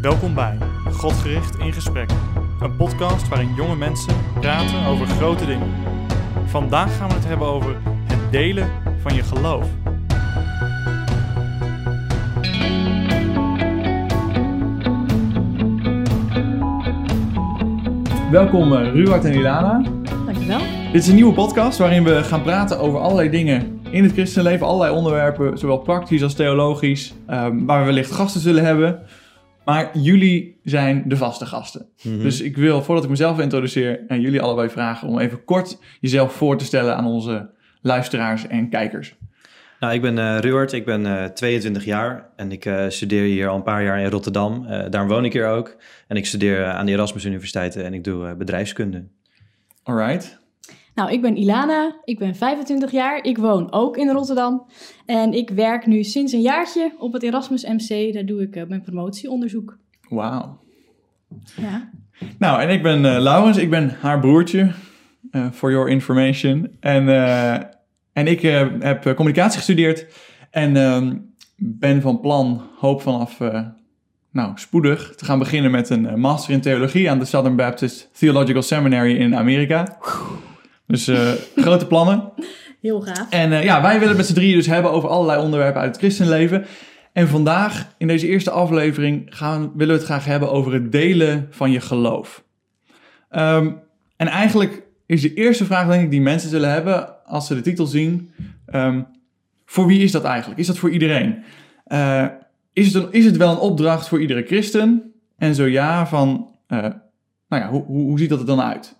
[0.00, 0.58] Welkom bij
[0.92, 2.10] Godgericht in Gesprek,
[2.60, 5.68] een podcast waarin jonge mensen praten over grote dingen.
[6.46, 8.70] Vandaag gaan we het hebben over het delen
[9.00, 9.68] van je geloof.
[18.30, 19.82] Welkom uh, Ruart en Ilana.
[20.24, 20.60] Dankjewel.
[20.92, 24.66] Dit is een nieuwe podcast waarin we gaan praten over allerlei dingen in het christenleven.
[24.66, 29.02] Allerlei onderwerpen, zowel praktisch als theologisch, um, waar we wellicht gasten zullen hebben.
[29.64, 31.86] Maar jullie zijn de vaste gasten.
[32.02, 32.22] Mhm.
[32.22, 36.32] Dus ik wil, voordat ik mezelf introduceer, aan jullie allebei vragen om even kort jezelf
[36.32, 39.14] voor te stellen aan onze luisteraars en kijkers.
[39.80, 43.48] Nou, ik ben uh, Ruart, ik ben uh, 22 jaar en ik uh, studeer hier
[43.48, 44.66] al een paar jaar in Rotterdam.
[44.90, 45.76] Daarom woon ik hier ook.
[46.08, 49.04] En ik studeer aan de Erasmus Universiteit en ik doe bedrijfskunde.
[49.82, 50.44] Alright.
[50.96, 54.66] Nou, ik ben Ilana, ik ben 25 jaar, ik woon ook in Rotterdam.
[55.06, 58.82] En ik werk nu sinds een jaartje op het Erasmus MC, daar doe ik mijn
[58.82, 59.78] promotieonderzoek.
[60.08, 60.60] Wauw.
[61.56, 61.90] Ja.
[62.38, 64.72] Nou, en ik ben Laurens, ik ben haar broertje,
[65.52, 66.76] for your information.
[66.80, 67.08] En...
[68.16, 70.06] En ik uh, heb communicatie gestudeerd
[70.50, 71.12] en uh,
[71.56, 73.60] ben van plan, hoop vanaf uh,
[74.30, 78.62] nou, spoedig, te gaan beginnen met een master in theologie aan de Southern Baptist Theological
[78.62, 79.98] Seminary in Amerika.
[80.86, 81.10] Dus
[81.56, 82.32] grote plannen.
[82.80, 83.30] Heel gaaf.
[83.30, 85.98] En ja, wij willen het met z'n drieën dus hebben over allerlei onderwerpen uit het
[85.98, 86.66] christenleven.
[87.16, 91.46] En vandaag, in deze eerste aflevering, gaan, willen we het graag hebben over het delen
[91.50, 92.44] van je geloof.
[93.30, 93.80] Um,
[94.16, 97.60] en eigenlijk is de eerste vraag, denk ik, die mensen zullen hebben als ze de
[97.60, 98.30] titel zien.
[98.74, 99.06] Um,
[99.66, 100.60] voor wie is dat eigenlijk?
[100.60, 101.44] Is dat voor iedereen?
[101.86, 102.26] Uh,
[102.72, 105.12] is, het een, is het wel een opdracht voor iedere christen?
[105.38, 106.92] En zo ja, van, nou
[107.48, 108.94] ja, hoe, hoe, hoe, ziet dat er dan uit?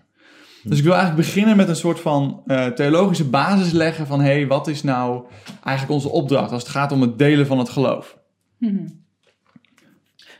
[0.68, 4.32] Dus ik wil eigenlijk beginnen met een soort van uh, theologische basis leggen van, hé,
[4.32, 5.24] hey, wat is nou
[5.64, 8.18] eigenlijk onze opdracht als het gaat om het delen van het geloof?
[8.58, 9.04] Mm-hmm.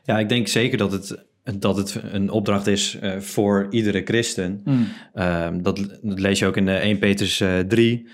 [0.05, 4.61] Ja, ik denk zeker dat het dat het een opdracht is uh, voor iedere christen.
[4.65, 4.89] Mm.
[5.15, 8.09] Uh, dat, dat, lees je ook in 1 Petrus uh, 3.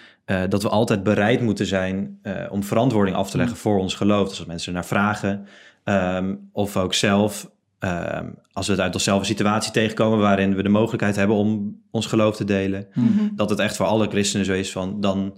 [0.49, 2.19] dat we altijd bereid moeten zijn
[2.51, 4.29] om verantwoording af te leggen voor ons geloof.
[4.29, 5.47] Dus als mensen naar vragen.
[5.85, 7.51] Um, of ook zelf,
[7.85, 11.81] um, als we het uit onszelf een situatie tegenkomen waarin we de mogelijkheid hebben om
[11.91, 12.87] ons geloof te delen.
[12.95, 13.31] Mm-hmm.
[13.35, 15.37] Dat het echt voor alle christenen zo is van dan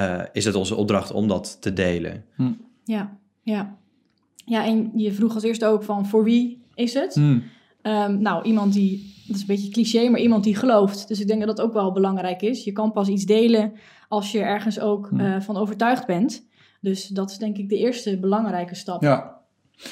[0.00, 2.24] uh, is het onze opdracht om dat te delen.
[2.36, 2.60] Mm.
[2.84, 3.76] Ja, ja.
[4.44, 7.16] Ja, en je vroeg als eerste ook van voor wie is het?
[7.16, 7.42] Mm.
[7.82, 11.08] Um, nou, iemand die, dat is een beetje cliché, maar iemand die gelooft.
[11.08, 12.64] Dus ik denk dat dat ook wel belangrijk is.
[12.64, 13.72] Je kan pas iets delen
[14.08, 15.20] als je ergens ook Mm.
[15.20, 16.46] uh, van overtuigd bent.
[16.80, 19.02] Dus dat is denk ik de eerste belangrijke stap.
[19.02, 19.40] Ja.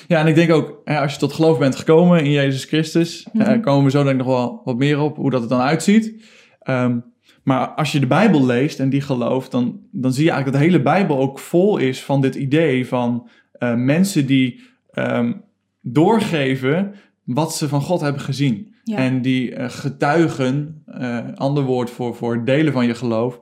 [0.09, 3.27] Ja, en ik denk ook, hè, als je tot geloof bent gekomen in Jezus Christus,
[3.33, 3.61] Mhm.
[3.61, 6.25] komen we zo denk ik nog wel wat meer op hoe dat het dan uitziet.
[6.69, 7.05] Um,
[7.43, 10.69] maar als je de Bijbel leest en die gelooft, dan, dan zie je eigenlijk dat
[10.69, 13.29] de hele Bijbel ook vol is van dit idee van
[13.59, 14.61] uh, mensen die
[14.95, 15.43] um,
[15.81, 16.95] doorgeven
[17.25, 18.75] wat ze van God hebben gezien.
[18.85, 18.97] Ja.
[18.97, 23.41] En die uh, getuigen, uh, ander woord voor, voor delen van je geloof,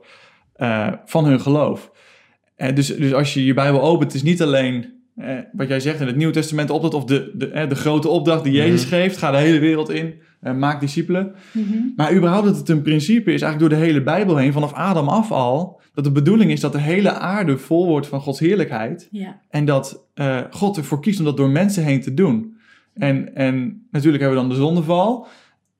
[1.05, 1.91] van hun geloof.
[2.73, 5.99] Dus, dus als je je Bijbel opent, het is niet alleen uh, wat jij zegt
[5.99, 8.89] in het Nieuwe Testament opdracht, of de, de, uh, de grote opdracht die Jezus Mhm.
[8.89, 10.13] geeft, ga de hele wereld in,
[10.43, 11.33] uh, maak discipelen.
[11.51, 11.77] Mhm.
[11.95, 15.07] Maar überhaupt dat het een principe is, eigenlijk door de hele Bijbel heen, vanaf Adam
[15.07, 19.07] af al, dat de bedoeling is dat de hele aarde vol wordt van Gods heerlijkheid.
[19.11, 19.39] Ja.
[19.49, 22.57] En dat uh, God ervoor kiest om dat door mensen heen te doen.
[22.93, 25.27] En, en natuurlijk hebben we dan de zondeval.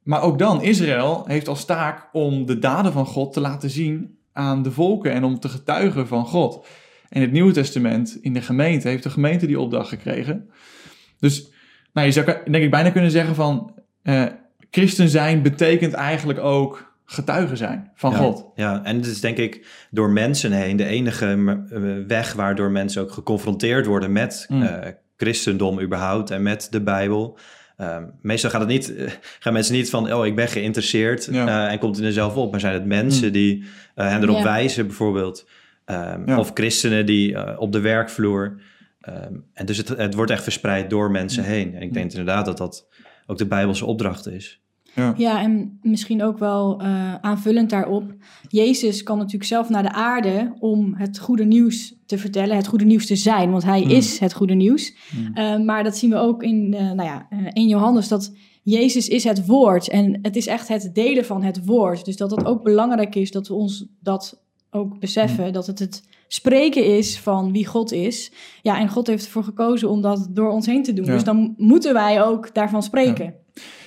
[0.04, 4.18] Maar ook dan, Israël heeft als taak om de daden van God te laten zien
[4.32, 6.66] aan de volken en om te getuigen van God.
[7.14, 10.50] En het Nieuwe Testament, in de gemeente, heeft de gemeente die opdracht gekregen.
[11.20, 11.52] Dus
[11.94, 14.26] nou, je zou denk ik bijna kunnen zeggen van, uh,
[14.72, 18.46] christen zijn betekent eigenlijk ook getuigen zijn van ja, God.
[18.56, 23.12] Ja, en het is denk ik door mensen heen de enige weg waardoor mensen ook
[23.12, 24.62] geconfronteerd worden met Mm.
[24.62, 24.78] uh,
[25.18, 27.38] christendom überhaupt en met de Bijbel.
[27.78, 28.94] Um, meestal gaat het niet,
[29.40, 31.66] gaan mensen niet van, oh, ik ben geïnteresseerd Ja.
[31.66, 32.52] uh, en komt het er zelf op.
[32.52, 33.32] Maar zijn het mensen Mm.
[33.34, 33.58] die
[33.96, 34.44] uh, hen erop Ja.
[34.44, 35.48] wijzen bijvoorbeeld.
[35.86, 36.40] Um, Ja.
[36.40, 38.62] Of christenen die uh, op de werkvloer.
[39.10, 41.76] Um, en dus het, het wordt echt verspreid door mensen heen.
[41.76, 42.88] En ik denk inderdaad dat dat
[43.28, 44.62] ook de Bijbelse opdracht is.
[44.96, 45.14] Ja.
[45.18, 48.14] Ja, en misschien ook wel uh, aanvullend daarop.
[48.50, 52.86] Jezus kan natuurlijk zelf naar de aarde om het goede nieuws te vertellen, het goede
[52.86, 53.90] nieuws te zijn, want hij Mm.
[53.90, 54.96] is het goede nieuws.
[55.16, 55.32] Mm.
[55.38, 59.24] Uh, maar dat zien we ook in, uh, nou ja, in Johannes, dat Jezus is
[59.24, 62.06] het woord en het is echt het delen van het woord.
[62.06, 64.43] Dus dat het ook belangrijk is dat we ons dat
[64.74, 68.32] ook beseffen, dat het het spreken is van wie God is.
[68.62, 71.06] Ja, en God heeft ervoor gekozen om dat door ons heen te doen.
[71.06, 71.12] Ja.
[71.14, 73.34] Dus dan moeten wij ook daarvan spreken.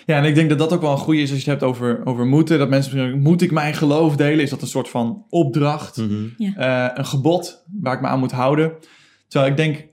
[0.06, 1.72] Ja, en ik denk dat dat ook wel een goede is als je het hebt
[1.72, 2.58] over, over moeten.
[2.58, 4.44] Dat mensen misschien, moet ik mijn geloof delen?
[4.44, 6.12] Is dat een soort van opdracht, Mhm.
[6.38, 8.72] uh, een gebod waar ik me aan moet houden?
[9.28, 9.86] Terwijl ik denk,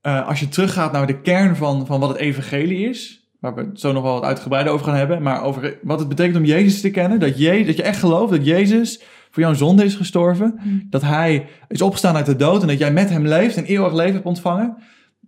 [0.00, 3.60] eh, als je teruggaat naar de kern van, van wat het evangelie is, waar we
[3.60, 6.44] het zo nog wel wat uitgebreider over gaan hebben, maar over wat het betekent om
[6.44, 9.02] Jezus te kennen, dat je, dat je echt gelooft dat Jezus
[9.36, 10.86] voor jouw zonde is gestorven, Mm.
[10.90, 13.92] dat hij is opgestaan uit de dood en dat jij met hem leeft en eeuwig
[13.92, 14.76] leven hebt ontvangen.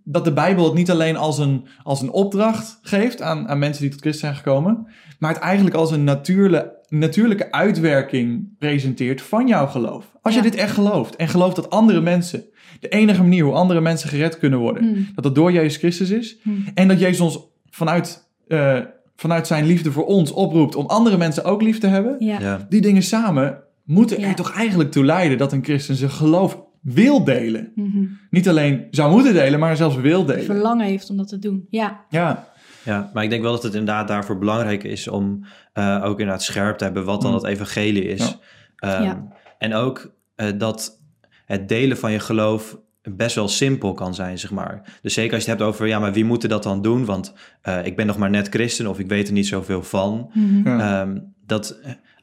[0.03, 3.81] Dat de Bijbel het niet alleen als een, als een opdracht geeft aan, aan mensen
[3.81, 4.87] die tot Christus zijn gekomen,
[5.19, 10.05] maar het eigenlijk als een natuurlijke, natuurlijke uitwerking presenteert van jouw geloof.
[10.21, 12.43] Als je dit echt gelooft en gelooft dat andere mensen,
[12.79, 15.07] de enige manier hoe andere mensen gered kunnen worden, Mm.
[15.15, 16.37] dat dat door Jezus Christus is.
[16.43, 16.65] Mm.
[16.73, 17.39] En dat Jezus ons
[17.69, 18.77] vanuit, eh,
[19.15, 22.15] vanuit zijn liefde voor ons oproept om andere mensen ook lief te hebben.
[22.19, 22.39] Ja.
[22.39, 22.65] Ja.
[22.69, 27.23] Die dingen samen moeten er toch eigenlijk toe leiden dat een christen zijn geloof wil
[27.23, 27.71] delen.
[27.75, 28.05] Mhm.
[28.29, 30.43] Niet alleen zou moeten delen, maar zelfs wil delen.
[30.45, 31.65] Verlangen heeft om dat te doen.
[31.69, 32.05] Ja.
[32.09, 32.47] Ja,
[32.83, 36.43] Ja, maar ik denk wel dat het inderdaad daarvoor belangrijk is om eh, ook inderdaad
[36.43, 37.37] scherp te hebben wat dan Mm.
[37.37, 38.19] het evangelie is.
[38.19, 38.35] Ja.
[38.75, 39.27] Ehm, Ja.
[39.57, 41.01] En ook eh, dat
[41.45, 44.99] het delen van je geloof best wel simpel kan zijn, zeg maar.
[45.01, 47.05] Dus zeker als je het hebt over, ja, maar wie moet dat dan doen?
[47.05, 50.29] Want eh, ik ben nog maar net christen of ik weet er niet zoveel van.
[50.33, 50.67] Mhm.
[50.67, 51.01] ja.
[51.01, 51.79] Ehm, dat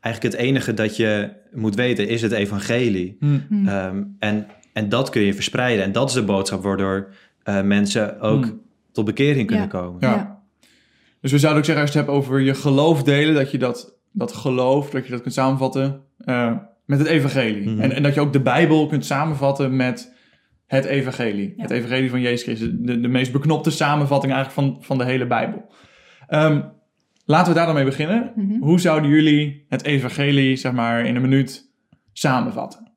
[0.06, 3.17] eigenlijk het enige dat je moet weten is het evangelie.
[3.20, 3.38] Hm.
[3.49, 3.69] Mm.
[3.69, 5.85] Ehm, en, en dat kun je verspreiden.
[5.85, 7.08] En dat is de boodschap waardoor
[7.43, 8.53] eh, mensen ook Hm.
[8.93, 9.70] tot bekering kunnen Ja.
[9.81, 9.97] komen.
[10.00, 10.14] Ja.
[10.14, 10.43] Ja.
[11.20, 13.58] Dus we zouden ook zeggen, als je het hebt over je geloof delen, dat je
[13.58, 16.52] dat, dat geloof, dat je dat kunt samenvatten eh,
[16.85, 17.69] met het evangelie.
[17.70, 17.81] Mhm.
[17.81, 20.14] en, en dat je ook de Bijbel kunt samenvatten met
[20.67, 21.52] het evangelie.
[21.56, 21.62] Ja.
[21.62, 22.69] Het evangelie van Jezus Christus.
[22.73, 25.70] De, de meest beknopte samenvatting eigenlijk van, van de hele Bijbel.
[26.29, 26.61] Ehm,
[27.26, 28.32] laten we daar dan mee beginnen.
[28.37, 28.58] Mhm.
[28.61, 31.70] Hoe zouden jullie het evangelie, zeg maar, in een minuut
[32.12, 32.90] samenvatten?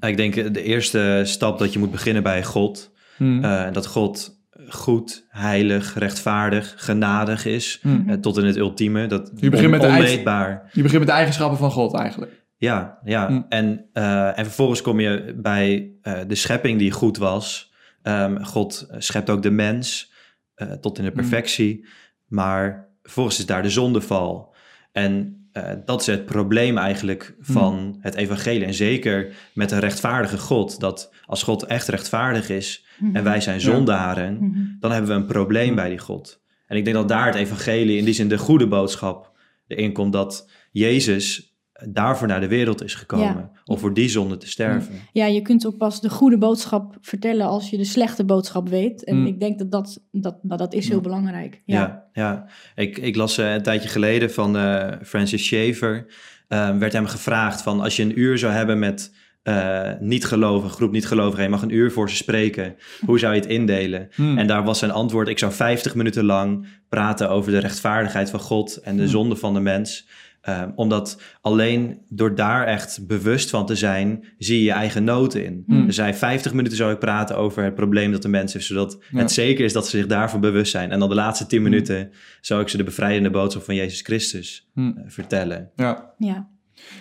[0.00, 2.92] Ik denk eh, de eerste stap dat je moet beginnen bij God.
[3.18, 4.36] Eh, dat God
[4.68, 7.78] goed, heilig, rechtvaardig, genadig is.
[7.82, 8.08] Hm.
[8.08, 9.06] eh, tot in het ultieme.
[9.06, 10.70] Dat Je begint met de eigen- onmeetbaar.
[10.72, 12.32] Je begint met de eigenschappen van God eigenlijk.
[12.56, 13.26] Ja, ja.
[13.28, 13.40] Hm.
[13.48, 17.72] En, eh, en vervolgens kom je bij eh, de schepping die goed was.
[18.02, 20.12] Ehm, God schept ook de mens
[20.54, 21.16] eh, tot in de Hm.
[21.16, 21.86] perfectie.
[22.26, 24.54] Maar vervolgens is daar de zondeval.
[24.92, 27.52] En eh, dat is het probleem eigenlijk Hm.
[27.52, 28.64] van het evangelie.
[28.64, 30.80] En zeker met een rechtvaardige God.
[30.80, 34.34] Dat als God echt rechtvaardig is en wij zijn zondaren...
[34.34, 34.60] Mhm.
[34.80, 36.40] dan hebben we een probleem bij die God.
[36.66, 39.32] En ik denk dat daar het evangelie, in die zin de goede boodschap,
[39.66, 41.47] erin komt dat Jezus
[41.86, 43.26] daarvoor naar de wereld is gekomen.
[43.26, 43.50] Ja.
[43.64, 44.94] Om voor die zonde te sterven.
[45.12, 49.04] Ja, je kunt ook pas de goede boodschap vertellen als je de slechte boodschap weet.
[49.04, 49.26] En Mm.
[49.26, 51.02] ik denk dat dat, dat, nou, dat is heel Ja.
[51.02, 51.62] belangrijk.
[51.64, 52.04] Ja, Ja.
[52.12, 52.46] ja.
[52.74, 56.06] Ik, ik las eh, een tijdje geleden van eh, Francis Schaeffer.
[56.48, 60.92] eh, werd hem gevraagd van als je een uur zou hebben met eh niet-gelovigen, groep
[60.92, 62.76] niet-gelovigen, je mag een uur voor ze spreken.
[63.06, 64.08] Hoe zou je het indelen?
[64.14, 64.38] Hm.
[64.38, 68.40] En daar was zijn antwoord: ik zou 50 minuten lang praten over de rechtvaardigheid van
[68.40, 69.10] God en de Hmm.
[69.10, 70.08] zonde van de mens.
[70.40, 75.44] Ehm, omdat alleen door daar echt bewust van te zijn, zie je je eigen noten
[75.44, 75.62] in.
[75.66, 75.86] Hmm.
[75.86, 78.98] Dus hij 50 minuten zou ik praten over het probleem dat de mens heeft, zodat
[79.10, 79.18] Ja.
[79.18, 80.90] het zeker is dat ze zich daarvan bewust zijn.
[80.90, 81.70] En dan de laatste 10 Hmm.
[81.70, 84.80] minuten zou ik ze de bevrijdende boodschap van Jezus Christus Hm.
[84.80, 85.70] eh, vertellen.
[85.76, 86.10] Ja.
[86.18, 86.48] Ja.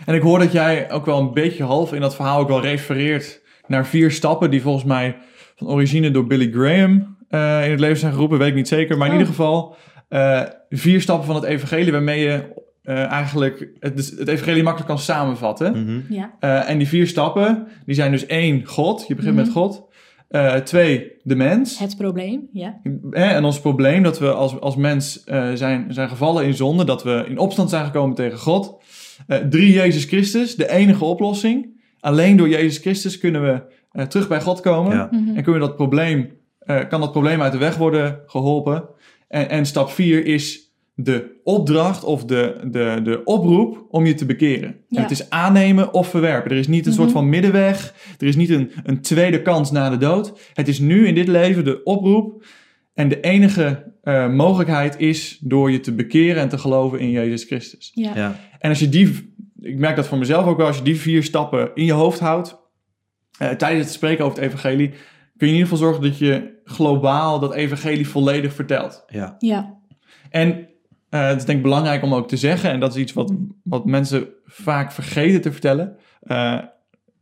[0.05, 2.61] En ik hoor dat jij ook wel een beetje half in dat verhaal ook wel
[2.61, 5.17] refereert naar vier stappen die volgens mij
[5.55, 8.97] van origine door Billy Graham eh, in het leven zijn geroepen, weet ik niet zeker.
[8.97, 9.19] Maar in Oh.
[9.19, 9.75] ieder geval
[10.09, 14.89] eh, vier stappen van het evangelie waarmee je eh, eigenlijk het, dus het evangelie makkelijk
[14.89, 15.83] kan samenvatten.
[15.83, 16.13] Mhm.
[16.13, 16.31] Ja.
[16.39, 19.05] Eh, en die vier stappen, die zijn dus één, God.
[19.07, 19.43] Je begint Mhm.
[19.43, 19.85] met God.
[20.27, 21.79] Eh, twee, de mens.
[21.79, 22.47] Het probleem.
[22.51, 22.79] Ja.
[23.11, 26.83] Hè, en ons probleem dat we als, als mens eh, zijn, zijn gevallen in zonde,
[26.83, 28.83] dat we in opstand zijn gekomen tegen God.
[29.27, 31.79] Eh, drie, Jezus Christus, de enige oplossing.
[31.99, 34.95] Alleen door Jezus Christus kunnen we eh, terug bij God komen.
[34.95, 35.07] Ja.
[35.11, 35.27] Mhm.
[35.35, 38.83] En kunnen we dat probleem, eh, kan dat probleem uit de weg worden geholpen.
[39.27, 40.66] En, en stap vier is
[40.99, 44.75] de opdracht of de, de, de oproep om je te bekeren.
[44.89, 46.51] En het is aannemen of verwerpen.
[46.51, 47.17] Er is niet een soort Mhm.
[47.17, 47.93] van middenweg.
[48.17, 50.39] Er is niet een, een tweede kans na de dood.
[50.53, 52.45] Het is nu in dit leven de oproep.
[52.93, 57.43] En de enige eh, mogelijkheid is door je te bekeren en te geloven in Jezus
[57.43, 57.91] Christus.
[57.93, 58.11] Ja.
[58.15, 58.39] Ja.
[58.59, 61.23] En als je die, ik merk dat voor mezelf ook wel, als je die vier
[61.23, 62.57] stappen in je hoofd houdt,
[63.37, 64.89] eh, tijdens het spreken over het evangelie,
[65.37, 69.03] kun je in ieder geval zorgen dat je globaal dat evangelie volledig vertelt.
[69.07, 69.35] Ja.
[69.39, 69.75] Ja.
[70.29, 70.67] En
[71.09, 73.31] eh, het is denk ik belangrijk om ook te zeggen, en dat is iets wat,
[73.63, 75.95] wat mensen vaak vergeten te vertellen.
[76.21, 76.57] Eh,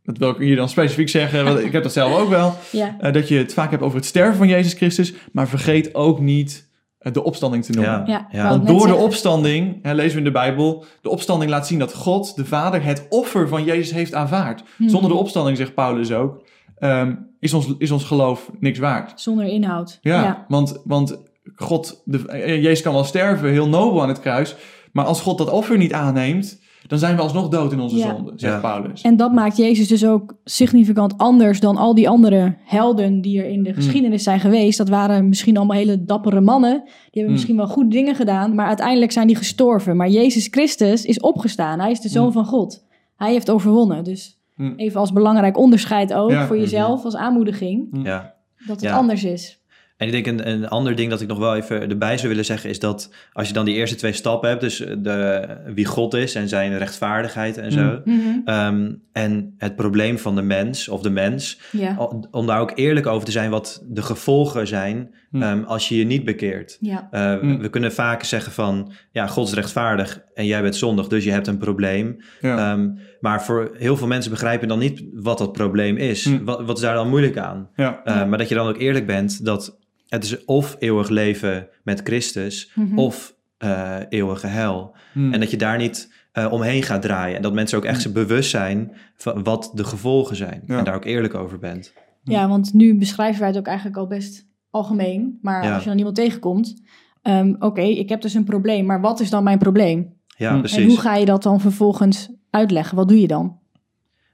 [0.04, 2.54] dat wil ik hier dan specifiek zeggen, want ik heb dat zelf ook wel.
[2.72, 2.96] Ja.
[3.00, 6.20] eh, dat je het vaak hebt over het sterven van Jezus Christus, maar vergeet ook
[6.20, 7.92] niet de opstanding te noemen.
[7.92, 8.04] Ja.
[8.06, 8.28] Ja.
[8.30, 8.42] Ja.
[8.42, 11.78] wou Want door de opstanding, hè, lezen we in de Bijbel, de opstanding laat zien
[11.78, 14.62] dat God, de Vader, het offer van Jezus heeft aanvaard.
[14.76, 14.88] Mhm.
[14.90, 16.42] Zonder de opstanding, zegt Paulus ook,
[16.78, 19.20] ehm, is, ons, is ons geloof niks waard.
[19.20, 19.98] Zonder inhoud.
[20.00, 20.44] Ja, Ja.
[20.48, 21.18] Want, want
[21.56, 24.56] God, de, eh, Jezus kan wel sterven, heel nobel aan het kruis,
[24.92, 28.14] maar als God dat offer niet aanneemt, dan zijn we alsnog dood in onze Ja.
[28.14, 28.60] zonde, zegt Ja.
[28.60, 29.02] Paulus.
[29.02, 33.48] En dat maakt Jezus dus ook significant anders dan al die andere helden die er
[33.48, 34.78] in de geschiedenis zijn geweest.
[34.78, 36.72] Dat waren misschien allemaal hele dappere mannen.
[36.84, 37.32] Die hebben Mm.
[37.32, 39.96] misschien wel goede dingen gedaan, maar uiteindelijk zijn die gestorven.
[39.96, 41.80] Maar Jezus Christus is opgestaan.
[41.80, 42.32] Hij is de zoon Mm.
[42.32, 42.84] van God.
[43.16, 44.04] Hij heeft overwonnen.
[44.04, 44.74] Dus Mm.
[44.76, 46.46] even als belangrijk onderscheid ook Ja.
[46.46, 48.34] voor jezelf als aanmoediging, Ja.
[48.66, 48.96] dat het Ja.
[48.96, 49.60] anders is.
[49.96, 52.44] En ik denk een, een ander ding dat ik nog wel even erbij zou willen
[52.44, 56.14] zeggen is dat als je dan die eerste twee stappen hebt, dus de, wie God
[56.14, 58.20] is en zijn rechtvaardigheid en zo, Mhm.
[58.44, 61.96] ehm, en het probleem van de mens of de mens, Ja.
[61.98, 65.42] om- om daar ook eerlijk over te zijn wat de gevolgen zijn Hmm.
[65.42, 66.76] ehm, als je je niet bekeert.
[66.80, 67.08] Ja.
[67.12, 67.58] Uh, Hmm.
[67.58, 71.30] We kunnen vaak zeggen van, ja, God is rechtvaardig en jij bent zondig, dus je
[71.30, 72.16] hebt een probleem.
[72.40, 72.72] Ja.
[72.72, 72.88] Ehm,
[73.20, 76.30] maar voor heel veel mensen begrijpen dan niet wat dat probleem is.
[76.44, 77.68] Wat, wat is daar dan moeilijk aan?
[77.76, 78.00] ja.
[78.04, 78.24] Uh, Ja.
[78.24, 82.70] Maar dat je dan ook eerlijk bent dat het is of eeuwig leven met Christus
[82.74, 82.98] Mhm.
[82.98, 83.34] of
[83.64, 84.94] uh, eeuwige hel.
[85.14, 85.32] Mm.
[85.32, 87.36] En dat je daar niet uh, omheen gaat draaien.
[87.36, 88.12] En dat mensen ook echt Hmm.
[88.12, 90.62] bewust zijn van wat de gevolgen zijn.
[90.66, 90.78] Ja.
[90.78, 91.92] En daar ook eerlijk over bent.
[92.22, 95.38] Ja, want nu beschrijven wij het ook eigenlijk al best algemeen.
[95.42, 95.74] Maar Ja.
[95.74, 96.82] als je dan iemand tegenkomt,
[97.22, 100.14] ehm, oké, ik heb dus een probleem, maar wat is dan mijn probleem?
[100.36, 100.58] Ja, Hmm.
[100.58, 100.78] precies.
[100.78, 102.96] En hoe ga je dat dan vervolgens uitleggen?
[102.96, 103.58] Wat doe je dan?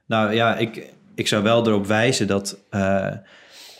[0.05, 2.59] Nou ja, ik, ik zou wel erop wijzen dat.
[2.69, 3.07] eh,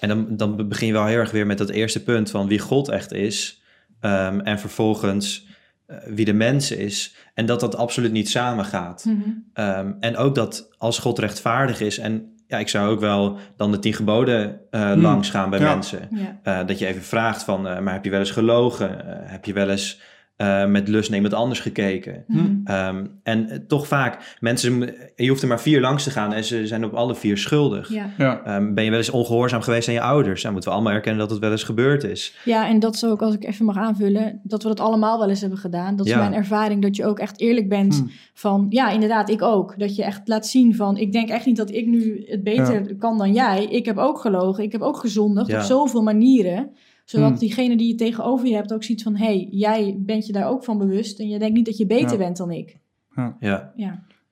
[0.03, 2.59] en dan, dan begin je wel heel erg weer met dat eerste punt van wie
[2.59, 3.61] God echt is.
[3.99, 5.47] ehm, en vervolgens
[5.85, 7.15] eh, wie de mens is.
[7.33, 9.05] En dat dat absoluut niet samengaat.
[9.53, 11.97] Ehm, en ook dat als God rechtvaardig is.
[11.97, 15.01] En ja, ik zou ook wel dan de tien geboden Hmm.
[15.01, 15.73] langs gaan bij Ja.
[15.73, 16.07] mensen.
[16.11, 16.39] Ja.
[16.43, 18.89] Eh, dat je even vraagt van, maar heb je wel eens gelogen?
[19.25, 19.99] Heb je wel eens
[20.35, 22.23] eh, met lust naar iemand anders gekeken?
[22.27, 22.45] Mhm.
[22.63, 26.43] Ehm, en eh, toch vaak, mensen, je hoeft er maar vier langs te gaan en
[26.43, 27.89] ze zijn op alle vier schuldig.
[27.89, 28.09] Ja.
[28.17, 28.41] ja.
[28.45, 30.41] Ehm, ben je wel eens ongehoorzaam geweest aan je ouders?
[30.41, 32.35] Dan moeten we allemaal erkennen dat het wel eens gebeurd is.
[32.45, 35.29] ja, en dat is ook, als ik even mag aanvullen, dat we dat allemaal wel
[35.29, 35.95] eens hebben gedaan.
[35.95, 36.17] Dat is Ja.
[36.19, 38.09] mijn ervaring, dat je ook echt eerlijk bent Hmm.
[38.33, 39.79] van, ja, inderdaad, ik ook.
[39.79, 42.95] Dat je echt laat zien van, ik denk echt niet dat ik nu het beter
[42.95, 43.65] kan dan jij.
[43.65, 45.57] Ik heb ook gelogen, ik heb ook gezondigd Ja.
[45.57, 46.69] op zoveel manieren.
[47.03, 47.37] Zodat Hmm.
[47.39, 50.47] diegene die je tegenover je hebt ook ziet van, hé, hey, jij bent je daar
[50.49, 51.19] ook van bewust.
[51.19, 52.17] En je denkt niet dat je beter Ja.
[52.17, 52.77] bent dan ik.
[53.15, 53.73] Ja, Ja.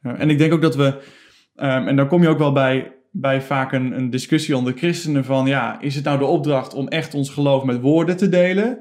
[0.03, 1.01] Ja, en ik denk ook dat we,
[1.55, 5.25] ehm, en dan kom je ook wel bij, bij vaak een, een discussie onder christenen
[5.25, 8.79] van, ja, is het nou de opdracht om echt ons geloof met woorden te delen?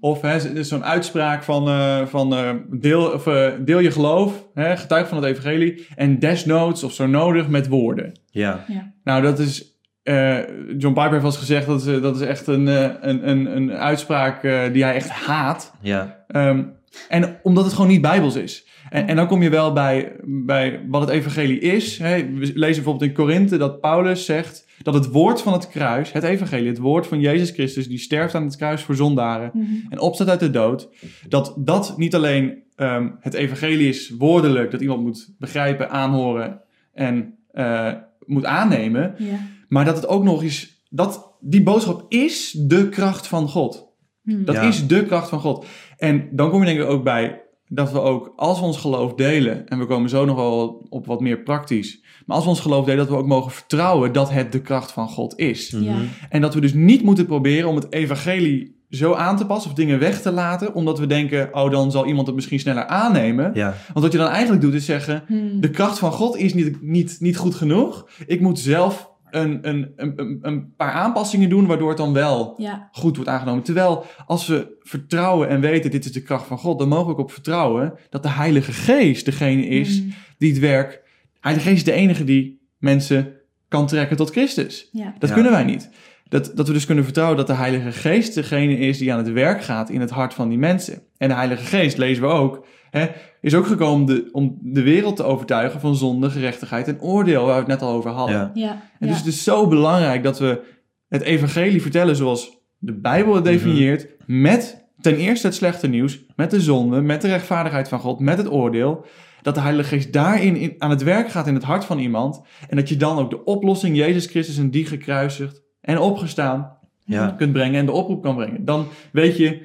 [0.00, 3.90] Of hè, er is zo'n uitspraak van, eh, van eh, deel, of, eh, deel je
[3.90, 8.12] geloof, hè, getuig van het evangelie, en desnoods of zo nodig met woorden.
[8.30, 8.64] ja.
[9.04, 9.73] Nou, dat is,
[10.04, 10.38] eh,
[10.78, 13.28] John Piper heeft wel eens gezegd, dat is, eh, dat is echt een, eh, een,
[13.28, 14.42] een, een uitspraak
[14.72, 15.72] die hij echt haat.
[15.80, 16.24] ja.
[16.28, 16.62] Ehm,
[17.08, 18.66] en omdat het gewoon niet bijbels is.
[18.90, 21.98] En, en dan kom je wel bij, bij wat het evangelie is.
[21.98, 22.16] Hè.
[22.16, 26.22] We lezen bijvoorbeeld in Korinthe dat Paulus zegt dat het woord van het kruis, het
[26.22, 29.64] evangelie, het woord van Jezus Christus, die sterft aan het kruis voor zondaren Mhm.
[29.88, 30.88] en opstaat uit de dood,
[31.28, 36.60] dat dat niet alleen ehm, het evangelie is woordelijk, dat iemand moet begrijpen, aanhoren
[36.92, 37.92] en eh,
[38.26, 39.38] moet aannemen, Ja.
[39.74, 43.92] Maar dat het ook nog eens, dat die boodschap is de kracht van God.
[44.22, 44.44] Hmm.
[44.44, 44.62] Dat Ja.
[44.62, 45.66] is de kracht van God.
[45.96, 49.14] En dan kom je denk ik ook bij dat we ook, als we ons geloof
[49.14, 52.60] delen, en we komen zo nog wel op wat meer praktisch, maar als we ons
[52.60, 55.70] geloof delen, dat we ook mogen vertrouwen dat het de kracht van God is.
[55.70, 55.82] Mhm.
[55.84, 55.96] Ja.
[56.28, 59.76] En dat we dus niet moeten proberen om het evangelie zo aan te passen of
[59.76, 63.50] dingen weg te laten, omdat we denken, oh dan zal iemand het misschien sneller aannemen.
[63.54, 63.74] ja.
[63.92, 65.60] Want wat je dan eigenlijk doet is zeggen, Hmm.
[65.60, 68.08] de kracht van God is niet, niet, niet goed genoeg.
[68.26, 72.88] Ik moet zelf een, een, een, een- paar aanpassingen doen, waardoor het dan wel Ja.
[72.92, 73.62] goed wordt aangenomen.
[73.62, 77.12] Terwijl als we vertrouwen en weten dit is de kracht van God, dan mogen we
[77.12, 80.12] ook op vertrouwen dat de Heilige Geest degene is Hmm.
[80.38, 80.90] die het werk.
[81.32, 83.32] De Heilige Geest is de enige die mensen
[83.68, 84.88] kan trekken tot Christus.
[84.92, 85.14] Ja.
[85.18, 85.34] Dat Ja.
[85.34, 85.90] kunnen wij niet.
[86.28, 89.32] Dat, dat we dus kunnen vertrouwen dat de Heilige Geest degene is die aan het
[89.32, 91.02] werk gaat in het hart van die mensen.
[91.16, 92.66] En de Heilige Geest, lezen we ook,
[92.98, 93.06] hè,
[93.40, 97.52] is ook gekomen de- om de wereld te overtuigen van zonde, gerechtigheid en oordeel, waar
[97.54, 98.36] we het net al over hadden.
[98.36, 98.50] Ja.
[98.54, 98.70] Ja.
[98.70, 99.06] En ja.
[99.06, 100.60] dus het is zo belangrijk dat we
[101.08, 106.50] het evangelie vertellen zoals de Bijbel het definieert, met ten eerste het slechte nieuws, met
[106.50, 109.04] de zonde, met de rechtvaardigheid van God, met het oordeel.
[109.42, 112.42] Dat de Heilige Geest daarin in, aan het werk gaat in het hart van iemand.
[112.68, 117.30] En dat je dan ook de oplossing, Jezus Christus en die gekruisigd en opgestaan, Ja.
[117.30, 118.64] kunt brengen en de oproep kan brengen.
[118.64, 119.62] Dan weet je,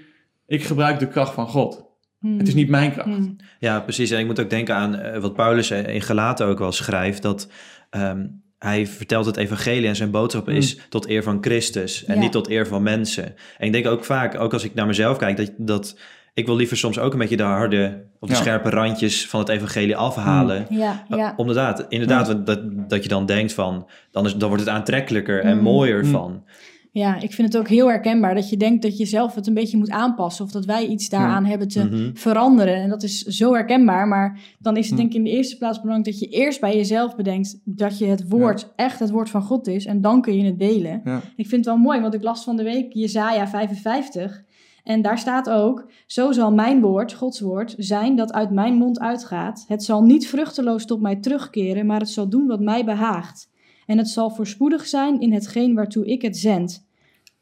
[0.47, 1.87] ik gebruik de kracht van God.
[2.19, 2.37] Hmm.
[2.37, 3.07] Het is niet mijn kracht.
[3.07, 3.35] Hmm.
[3.59, 4.11] Ja, precies.
[4.11, 7.21] En ik moet ook denken aan eh, wat Paulus in Galaten ook wel schrijft.
[7.21, 7.49] Dat
[7.89, 8.25] ehm,
[8.59, 10.53] hij vertelt het evangelie en zijn boodschap Mm.
[10.55, 12.05] is tot eer van Christus.
[12.05, 12.21] En Ja.
[12.21, 13.25] niet tot eer van mensen.
[13.57, 15.99] En ik denk ook vaak, ook als ik naar mezelf kijk, dat, dat
[16.33, 18.41] ik wil liever soms ook een beetje de harde of de Ja.
[18.41, 20.65] scherpe randjes van het evangelie afhalen.
[20.69, 21.33] Ja, ja.
[21.37, 22.59] Inderdaad, inderdaad dat,
[22.89, 26.11] dat je dan denkt van, dan, is, dan wordt het aantrekkelijker en mooier Mm.
[26.11, 26.43] van.
[26.91, 29.53] Ja, ik vind het ook heel herkenbaar dat je denkt dat je zelf het een
[29.53, 30.45] beetje moet aanpassen.
[30.45, 32.09] Of dat wij iets daaraan hebben te Mhm.
[32.13, 32.75] veranderen.
[32.75, 34.07] En dat is zo herkenbaar.
[34.07, 34.97] Maar dan is het Hm.
[34.99, 38.05] denk ik in de eerste plaats belangrijk dat je eerst bij jezelf bedenkt dat je
[38.05, 39.85] het woord echt het woord van God is.
[39.85, 41.01] En dan kun je het delen.
[41.03, 41.15] Ja.
[41.35, 44.43] Ik vind het wel mooi, want ik las van de week Jezaja 55.
[44.83, 48.99] En daar staat ook, zo zal mijn woord, Gods woord, zijn dat uit mijn mond
[48.99, 49.65] uitgaat.
[49.67, 53.49] Het zal niet vruchteloos tot mij terugkeren, maar het zal doen wat mij behaagt.
[53.89, 56.87] En het zal voorspoedig zijn in hetgeen waartoe ik het zend.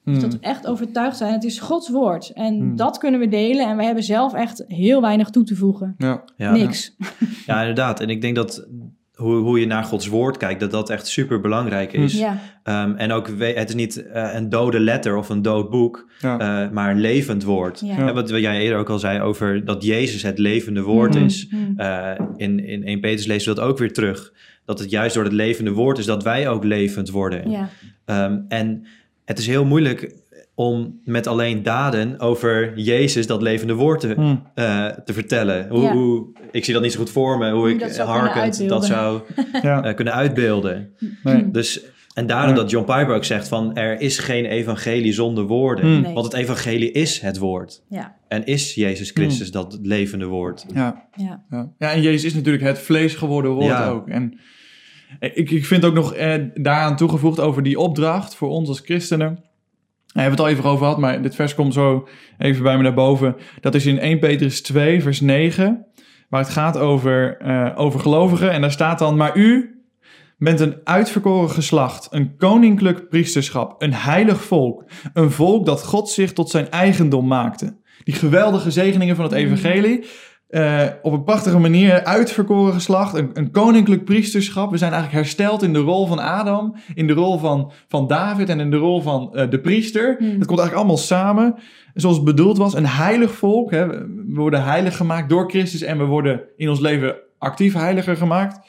[0.03, 0.19] Dus Hmm.
[0.19, 2.29] dat we echt overtuigd zijn, het is Gods woord.
[2.33, 2.75] En Hmm.
[2.75, 5.95] dat kunnen we delen en we hebben zelf echt heel weinig toe te voegen.
[5.97, 6.23] Ja.
[6.37, 6.51] Ja.
[6.51, 6.95] Niks.
[7.45, 7.99] ja, inderdaad.
[7.99, 8.67] En ik denk dat
[9.17, 12.13] hoe, hoe je naar Gods woord kijkt, dat dat echt super belangrijk is.
[12.19, 16.09] Ja, Ehm, en ook, het is niet eh, een dode letter of een dood boek,
[16.19, 16.39] Ja.
[16.65, 17.79] eh, maar een levend woord.
[17.79, 17.97] ja.
[17.97, 18.07] Ja.
[18.07, 21.47] En wat, jij eerder ook al zei over dat Jezus het levende woord Mm, is.
[21.77, 24.33] Eh, in, in 1 Petrus lezen we dat ook weer terug.
[24.65, 27.49] Dat het juist door het levende woord is dat wij ook levend worden.
[27.49, 27.69] Ja,
[28.05, 28.85] Ehm, en
[29.25, 30.13] het is heel moeilijk
[30.59, 34.43] om met alleen daden over Jezus dat levende woord te, Hmm.
[34.55, 35.67] eh, te vertellen.
[35.69, 35.93] Hoe, Ja.
[35.93, 38.13] hoe, ik zie dat niet zo goed voor me, hoe Hoe je ik dat kunnen
[38.13, 39.21] harkend dat zou
[39.61, 39.83] Ja.
[39.83, 40.89] eh, kunnen uitbeelden.
[41.23, 41.51] Nee.
[41.51, 41.81] Dus,
[42.13, 42.55] en daarom Ja.
[42.55, 45.85] dat John Piper ook zegt van er is geen evangelie zonder woorden.
[45.85, 46.01] Hmm.
[46.01, 46.13] Nee.
[46.13, 47.83] Want het evangelie is het woord.
[47.89, 50.65] ja, En is Jezus Christus dat levende woord.
[50.73, 51.07] Ja.
[51.15, 51.43] ja.
[51.49, 51.71] Ja.
[51.77, 53.87] ja, en Jezus is natuurlijk het vlees geworden woord Ja.
[53.89, 54.07] ook.
[54.07, 54.39] En
[55.19, 59.45] ik, ik vind ook nog eh, daaraan toegevoegd over die opdracht voor ons als christenen.
[60.23, 62.07] Hebben we het al even over gehad, maar dit vers komt zo
[62.37, 63.35] even bij me naar boven.
[63.61, 65.85] Dat is in 1 Petrus 2, vers 9,
[66.29, 68.51] waar het gaat over, eh, over gelovigen.
[68.51, 69.75] En daar staat dan, maar u
[70.37, 74.83] bent een uitverkoren geslacht, een koninklijk priesterschap, een heilig volk.
[75.13, 77.77] Een volk dat God zich tot zijn eigendom maakte.
[78.03, 80.05] Die geweldige zegeningen van het evangelie.
[80.47, 84.71] Eh, op een prachtige manier uitverkoren geslacht, een, een koninklijk priesterschap.
[84.71, 88.49] We zijn eigenlijk hersteld in de rol van Adam, in de rol van, van David
[88.49, 90.15] en in de rol van eh, de priester.
[90.17, 90.27] Hmm.
[90.27, 91.55] Het komt eigenlijk allemaal samen,
[91.93, 92.73] zoals het bedoeld was.
[92.73, 93.71] Een heilig volk.
[93.71, 93.87] Hè.
[93.87, 98.59] We worden heilig gemaakt door Christus en we worden in ons leven actief heiliger gemaakt.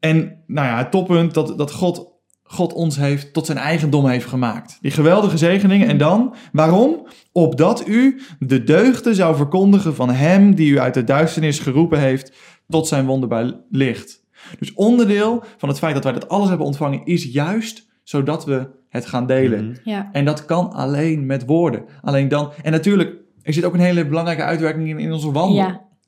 [0.00, 2.11] En nou ja, het toppunt dat, dat God,
[2.52, 4.78] God ons heeft tot zijn eigendom heeft gemaakt.
[4.80, 5.88] Die geweldige zegeningen.
[5.88, 7.06] En dan, waarom?
[7.32, 12.32] Opdat u de deugden zou verkondigen van hem die u uit de duisternis geroepen heeft
[12.68, 14.24] tot zijn wonderbaar licht.
[14.58, 18.68] Dus onderdeel van het feit dat wij dat alles hebben ontvangen is juist zodat we
[18.88, 19.64] het gaan delen.
[19.64, 19.76] Mhm.
[19.84, 20.08] ja.
[20.12, 21.84] En dat kan alleen met woorden.
[22.02, 22.52] Alleen dan.
[22.62, 25.56] En natuurlijk, er zit ook een hele belangrijke uitwerking in, in onze wandel.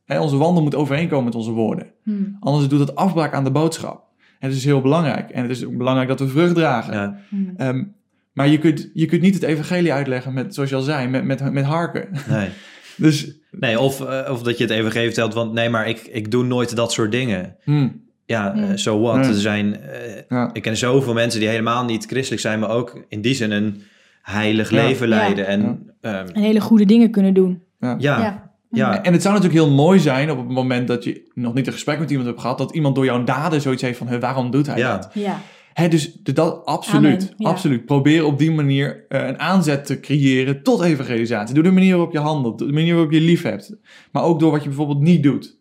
[0.06, 0.20] Ja.
[0.20, 1.92] Onze wandel moet overeenkomen met onze woorden.
[2.02, 2.12] Hm.
[2.40, 4.12] Anders doet het afbraak aan de boodschap.
[4.38, 5.30] En het is heel belangrijk.
[5.30, 6.92] En het is ook belangrijk dat we vrucht dragen.
[6.94, 7.18] Ja.
[7.28, 7.36] Hm.
[7.56, 7.84] Ehm,
[8.32, 11.24] maar je kunt, je kunt niet het evangelie uitleggen met, zoals je al zei, met,
[11.24, 12.08] met, met harken.
[12.28, 12.48] Nee.
[12.96, 16.30] Dus, nee, of, eh, of dat je het evangelie vertelt, want nee, maar ik, ik
[16.30, 17.56] doe nooit dat soort dingen.
[17.64, 17.88] hm,
[18.26, 18.62] Ja, Hmm.
[18.64, 19.16] eh, so what?
[19.16, 19.28] Nee.
[19.28, 20.50] Er zijn, eh, ja.
[20.52, 23.82] ik ken zoveel mensen die helemaal niet christelijk zijn, maar ook in die zin een
[24.22, 24.76] heilig Ja.
[24.86, 25.14] leven Ja.
[25.14, 25.46] leiden.
[25.46, 27.62] En ehm, En hele goede dingen kunnen doen.
[27.98, 28.43] ja.
[28.74, 29.02] Ja.
[29.02, 31.72] En het zou natuurlijk heel mooi zijn op het moment dat je nog niet een
[31.72, 34.50] gesprek met iemand hebt gehad, dat iemand door jouw daden zoiets heeft van, "Hè, waarom
[34.50, 34.96] doet hij Ja.
[34.96, 35.10] dat?
[35.14, 35.40] Ja,
[35.72, 37.84] Hè, dus de- dat, absoluut, Amen, absoluut.
[37.84, 41.54] Probeer op die manier eh, een aanzet te creëren tot evangelisatie.
[41.54, 43.76] Door de manier waarop je handelt, door de manier waarop je lief hebt.
[44.12, 45.56] Maar ook door wat je bijvoorbeeld niet doet.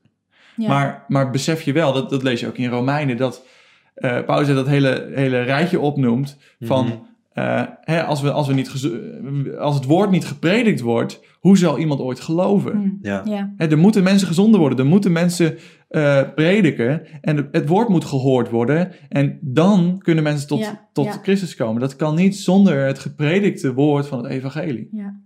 [0.56, 0.68] ja.
[0.68, 3.46] Maar, maar besef je wel, dat, dat lees je ook in Romeinen, dat
[3.94, 6.86] eh Paulus dat hele, hele rijtje opnoemt van...
[6.86, 6.96] Mhm.
[7.34, 11.58] Eh, hè, als, we, als, we niet geze- als het woord niet gepredikt wordt, hoe
[11.58, 12.72] zal iemand ooit geloven?
[12.72, 13.08] Hm.
[13.08, 13.22] ja.
[13.26, 17.88] Ja, Hè, er moeten mensen gezonden worden, er moeten mensen eh, prediken en het woord
[17.90, 18.92] moet gehoord worden.
[19.10, 21.20] En dan kunnen mensen tot, Ja, tot ja.
[21.22, 21.82] Christus komen.
[21.82, 24.88] Dat kan niet zonder het gepredikte woord van het evangelie.
[24.92, 25.22] ja.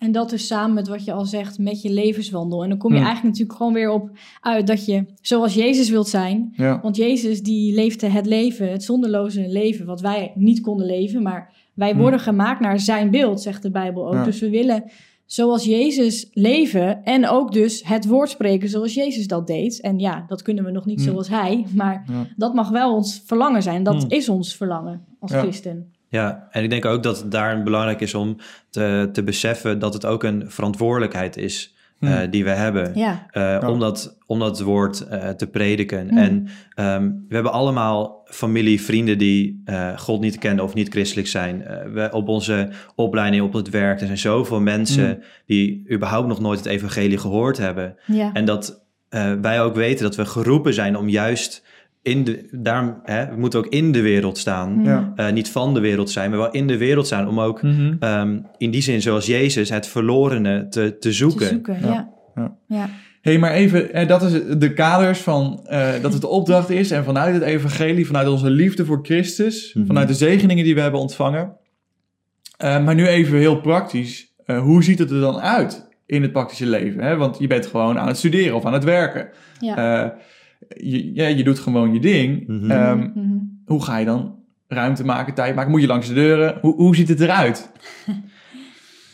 [0.00, 2.62] En dat dus samen met wat je al zegt, met je levenswandel.
[2.62, 3.04] En dan kom je Hm.
[3.04, 4.10] eigenlijk natuurlijk gewoon weer op
[4.40, 6.52] uit dat je zoals Jezus wilt zijn.
[6.56, 11.22] Ja, Want Jezus die leefde het leven, het zonderloze leven, wat wij niet konden leven.
[11.22, 11.98] Maar wij Hm.
[11.98, 14.24] worden gemaakt naar zijn beeld, zegt de Bijbel ook.
[14.24, 14.84] Dus we willen
[15.26, 19.80] zoals Jezus leven en ook dus het woord spreken zoals Jezus dat deed.
[19.80, 21.04] En ja, dat kunnen we nog niet Hm.
[21.10, 22.04] zoals hij, maar
[22.36, 23.82] dat mag wel ons verlangen zijn.
[23.82, 25.38] Dat is ons verlangen als Ja.
[25.40, 25.92] christen.
[26.10, 28.36] Ja, en ik denk ook dat het daar belangrijk is om
[28.70, 32.06] te, te beseffen dat het ook een verantwoordelijkheid is Hm.
[32.06, 32.92] eh, die we hebben.
[32.94, 36.08] Ja, eh, om, dat, om dat woord eh, te prediken.
[36.08, 36.18] Hmm.
[36.18, 41.28] En ehm, we hebben allemaal familie, vrienden die eh, God niet kennen of niet christelijk
[41.28, 41.64] zijn.
[41.64, 45.22] Eh, we, op onze opleiding, op het werk, er zijn zoveel mensen Hmm.
[45.46, 47.96] die überhaupt nog nooit het evangelie gehoord hebben.
[48.06, 48.32] ja.
[48.32, 51.64] En dat eh, wij ook weten dat we geroepen zijn om juist
[52.02, 54.80] in de, daarom, hè, we moeten ook in de wereld staan.
[54.84, 55.12] Ja.
[55.16, 57.28] Eh, niet van de wereld zijn, maar wel in de wereld staan.
[57.28, 57.94] Om ook Mhm.
[58.00, 61.38] ehm, in die zin, zoals Jezus, het verlorene te, te zoeken.
[61.46, 62.10] Te zoeken, Ja.
[62.68, 62.88] ja.
[63.20, 66.90] Hey, maar even, dat is de kaders van eh, dat het de opdracht is.
[66.90, 69.86] En vanuit het evangelie, vanuit onze liefde voor Christus, Mhm.
[69.86, 71.52] vanuit de zegeningen die we hebben ontvangen.
[72.56, 74.32] Eh, maar nu even heel praktisch.
[74.46, 77.02] Eh, hoe ziet het er dan uit in het praktische leven?
[77.02, 77.16] Hè?
[77.16, 79.28] Want je bent gewoon aan het studeren of aan het werken.
[79.60, 80.14] Ja.
[80.68, 82.46] Je, ja, je doet gewoon je ding.
[82.46, 82.70] Mhm.
[82.70, 83.36] Ehm, Mhm.
[83.64, 84.34] hoe ga je dan
[84.68, 85.70] ruimte maken, tijd maken?
[85.70, 86.58] Moet je langs de deuren?
[86.60, 87.70] Hoe, hoe ziet het eruit?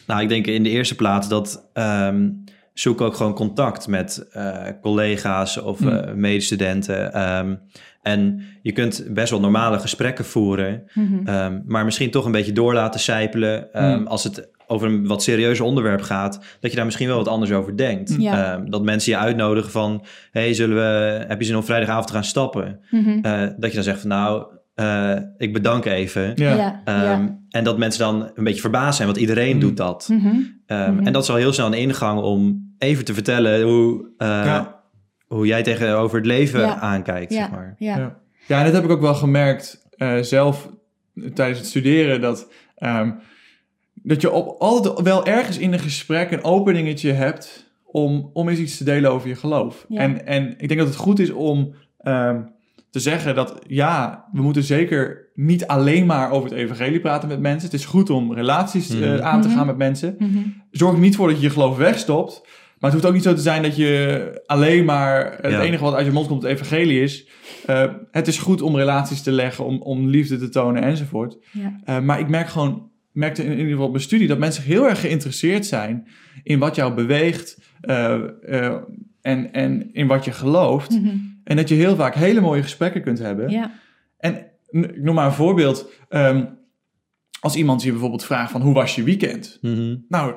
[0.06, 2.28] Nou, ik denk in de eerste plaats dat ehm,
[2.72, 5.88] zoek ook gewoon contact met eh, collega's of Hmm.
[5.88, 7.12] eh, medestudenten.
[7.12, 7.54] Ehm,
[8.02, 11.26] en je kunt best wel normale gesprekken voeren, Mhm.
[11.26, 13.72] ehm, maar misschien toch een beetje door laten sijpelen.
[13.72, 14.06] ehm, Hmm.
[14.06, 17.52] Als het over een wat serieuzer onderwerp gaat, dat je daar misschien wel wat anders
[17.52, 18.16] over denkt.
[18.18, 18.54] Ja.
[18.54, 22.12] Ehm, dat mensen je uitnodigen van, hey, zullen we, heb je zin om vrijdagavond te
[22.12, 22.80] gaan stappen?
[22.90, 23.18] Mhm.
[23.22, 26.32] Eh, dat je dan zegt van, nou, eh, ik bedank even.
[26.34, 26.54] Ja.
[26.54, 26.80] Ja.
[26.84, 27.38] Ehm, ja.
[27.50, 29.60] En dat mensen dan een beetje verbaasd zijn, want iedereen Mm.
[29.60, 30.08] doet dat.
[30.10, 30.26] Mhm.
[30.66, 31.06] Ehm, Mhm.
[31.06, 34.80] En dat is al heel snel een ingang om even te vertellen hoe, eh, Ja.
[35.26, 36.78] hoe jij tegenover het leven Ja.
[36.80, 37.38] aankijkt, Ja.
[37.38, 37.74] zeg maar.
[37.78, 37.96] Ja.
[37.98, 38.16] Ja.
[38.46, 39.86] Ja, en dat heb ik ook wel gemerkt
[40.20, 40.68] zelf
[41.34, 42.20] tijdens het studeren.
[42.20, 42.48] Dat,
[44.08, 48.58] dat je op, altijd wel ergens in een gesprek een openingetje hebt om, om eens
[48.58, 49.84] iets te delen over je geloof.
[49.88, 50.00] Ja.
[50.00, 52.40] En, en ik denk dat het goed is om ehm,
[52.90, 57.40] te zeggen dat ja, we moeten zeker niet alleen maar over het evangelie praten met
[57.40, 57.70] mensen.
[57.70, 59.22] Het is goed om relaties eh, Mhm.
[59.22, 59.56] aan te Mhm.
[59.56, 60.14] gaan met mensen.
[60.18, 60.38] Mhm.
[60.70, 62.40] Zorg er niet voor dat je je geloof wegstopt.
[62.78, 65.60] Maar het hoeft ook niet zo te zijn dat je alleen maar het Ja.
[65.62, 67.28] enige wat uit je mond komt het evangelie is.
[67.66, 71.36] Eh, het is goed om relaties te leggen, om, om liefde te tonen enzovoort.
[71.52, 71.80] Ja.
[71.84, 74.62] Eh, maar ik merk gewoon, merkte in, in ieder geval op mijn studie dat mensen
[74.62, 76.06] heel erg geïnteresseerd zijn
[76.42, 78.76] in wat jou beweegt eh, eh,
[79.20, 80.90] en, en in wat je gelooft.
[80.90, 81.16] Mhm.
[81.44, 83.50] En dat je heel vaak hele mooie gesprekken kunt hebben.
[83.50, 83.70] Ja.
[84.18, 85.90] En ik noem maar een voorbeeld.
[86.08, 86.44] Ehm,
[87.40, 89.58] als iemand je bijvoorbeeld vraagt van hoe was je weekend?
[89.60, 89.96] Mhm.
[90.08, 90.34] Nou,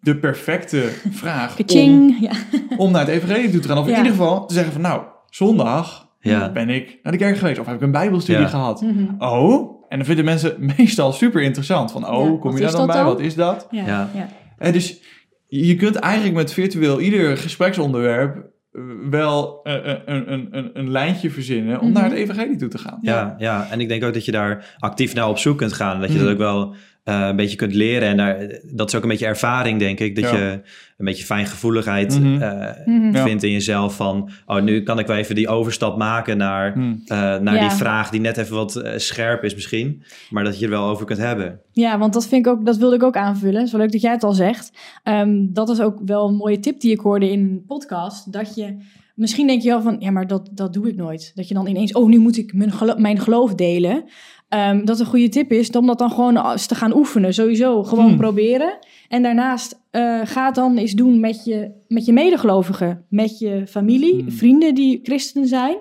[0.00, 0.82] de perfecte
[1.22, 2.16] vraag om.
[2.20, 2.32] Ja.
[2.76, 3.78] om naar het evangelie toe te gaan.
[3.78, 6.52] Of in ieder geval te zeggen van nou, zondag Ja.
[6.52, 7.58] ben ik naar de kerk geweest.
[7.58, 8.48] Of heb ik een bijbelstudie Ja.
[8.48, 8.82] gehad.
[8.82, 9.04] Mhm.
[9.18, 11.92] Oh, en dan vinden mensen meestal super interessant.
[11.92, 12.96] Van oh, Ja, kom je daar dan bij?
[12.96, 13.04] dan?
[13.04, 13.66] Wat is dat?
[13.70, 13.84] Ja.
[14.14, 14.28] Ja.
[14.58, 15.00] En dus
[15.48, 18.36] je kunt eigenlijk met virtueel ieder gespreksonderwerp
[18.72, 19.74] eh, wel eh,
[20.06, 21.94] een, een, een, een lijntje verzinnen om Mhm.
[22.00, 22.98] naar het evangelie toe te gaan.
[23.02, 26.00] Ja, ja, en ik denk ook dat je daar actief naar op zoek kunt gaan.
[26.00, 26.24] Dat je Mm.
[26.24, 28.08] dat ook wel eh, een beetje kunt leren.
[28.08, 30.14] En daar, dat is ook een beetje ervaring, denk ik.
[30.14, 30.36] Dat Ja.
[30.36, 30.60] je
[30.98, 32.42] een beetje fijngevoeligheid Mhm.
[32.42, 33.16] eh, Mhm.
[33.16, 33.22] Ja.
[33.24, 33.96] vindt in jezelf.
[33.96, 36.80] Van, oh, nu kan ik wel even die overstap maken naar, Hm.
[37.06, 37.60] eh, naar Ja.
[37.60, 40.02] die vraag die net even wat eh, scherp is misschien.
[40.30, 41.60] Maar dat je er wel over kunt hebben.
[41.72, 43.70] Ja, want dat vind ik ook, dat wilde ik ook aanvullen.
[43.70, 44.72] Wel leuk dat jij het al zegt.
[45.02, 48.32] Ehm, dat is ook wel een mooie tip die ik hoorde in een podcast.
[48.32, 48.76] Dat je,
[49.14, 51.32] misschien denk je wel van, ja, maar dat, dat doe ik nooit.
[51.34, 54.04] Dat je dan ineens, oh, nu moet ik mijn, gelo- mijn geloof delen.
[54.48, 56.34] Ehm, dat een goede tip is om dat dan gewoon
[56.66, 57.34] te gaan oefenen.
[57.34, 58.16] Sowieso gewoon Hmm.
[58.16, 58.78] proberen.
[59.08, 63.04] En daarnaast eh, ga het dan eens doen met je, met je medegelovigen.
[63.08, 64.30] Met je familie, Hmm.
[64.30, 65.76] vrienden die christen zijn.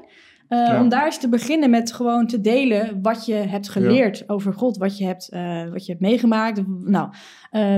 [0.47, 0.81] Eh, Ja.
[0.81, 4.77] Om daar eens te beginnen met gewoon te delen wat je hebt geleerd over God.
[4.77, 6.61] Wat je hebt, eh, wat je hebt meegemaakt.
[6.83, 7.09] Nou,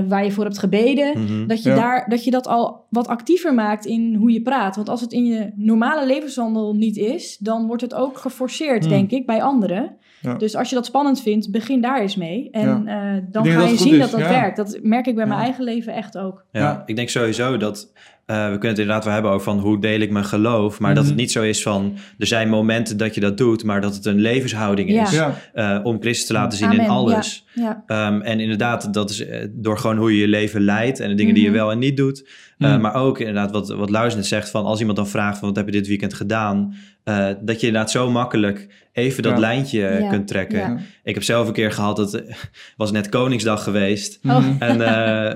[0.08, 1.20] waar je voor hebt gebeden.
[1.22, 1.46] Mhm.
[1.46, 1.74] Dat je, Ja.
[1.74, 4.76] daar, dat je dat al wat actiever maakt in hoe je praat.
[4.76, 8.92] Want als het in je normale levenswandel niet is, dan wordt het ook geforceerd, Hmm.
[8.92, 9.96] denk ik, bij anderen.
[10.20, 10.34] Ja.
[10.34, 12.48] Dus als je dat spannend vindt, begin daar eens mee.
[12.50, 14.28] En eh, dan ga je zien is, dat dat ja.
[14.28, 14.56] werkt.
[14.56, 16.44] Dat merk ik bij mijn eigen leven echt ook.
[16.52, 16.82] Ja, Ja.
[16.86, 17.92] ik denk sowieso dat
[18.26, 20.94] eh, we kunnen het inderdaad wel hebben over van hoe deel ik mijn geloof, maar
[20.94, 21.12] dat Mhm.
[21.12, 24.04] het niet zo is van er zijn momenten dat je dat doet, maar dat het
[24.06, 25.34] een levenshouding is Ja.
[25.52, 27.46] eh, om Christus te laten zien in alles.
[27.54, 31.14] Ja, Ehm, en inderdaad, dat is door gewoon hoe je je leven leidt en de
[31.14, 31.58] dingen die je Mhm.
[31.58, 32.28] wel en niet doet.
[32.58, 32.80] Eh, Mhm.
[32.92, 35.56] Maar ook inderdaad wat, wat Luis net zegt van als iemand dan vraagt van wat
[35.56, 39.38] heb je dit weekend gedaan, eh, dat je inderdaad zo makkelijk even dat Ja.
[39.38, 40.08] lijntje Ja.
[40.10, 40.58] kunt trekken.
[40.58, 40.76] Ja.
[41.04, 42.34] Ik heb zelf een keer gehad, het eh,
[42.76, 44.18] was net Koningsdag geweest.
[44.24, 44.38] Oh.
[44.38, 44.62] Mhm.
[44.62, 45.26] En, eh,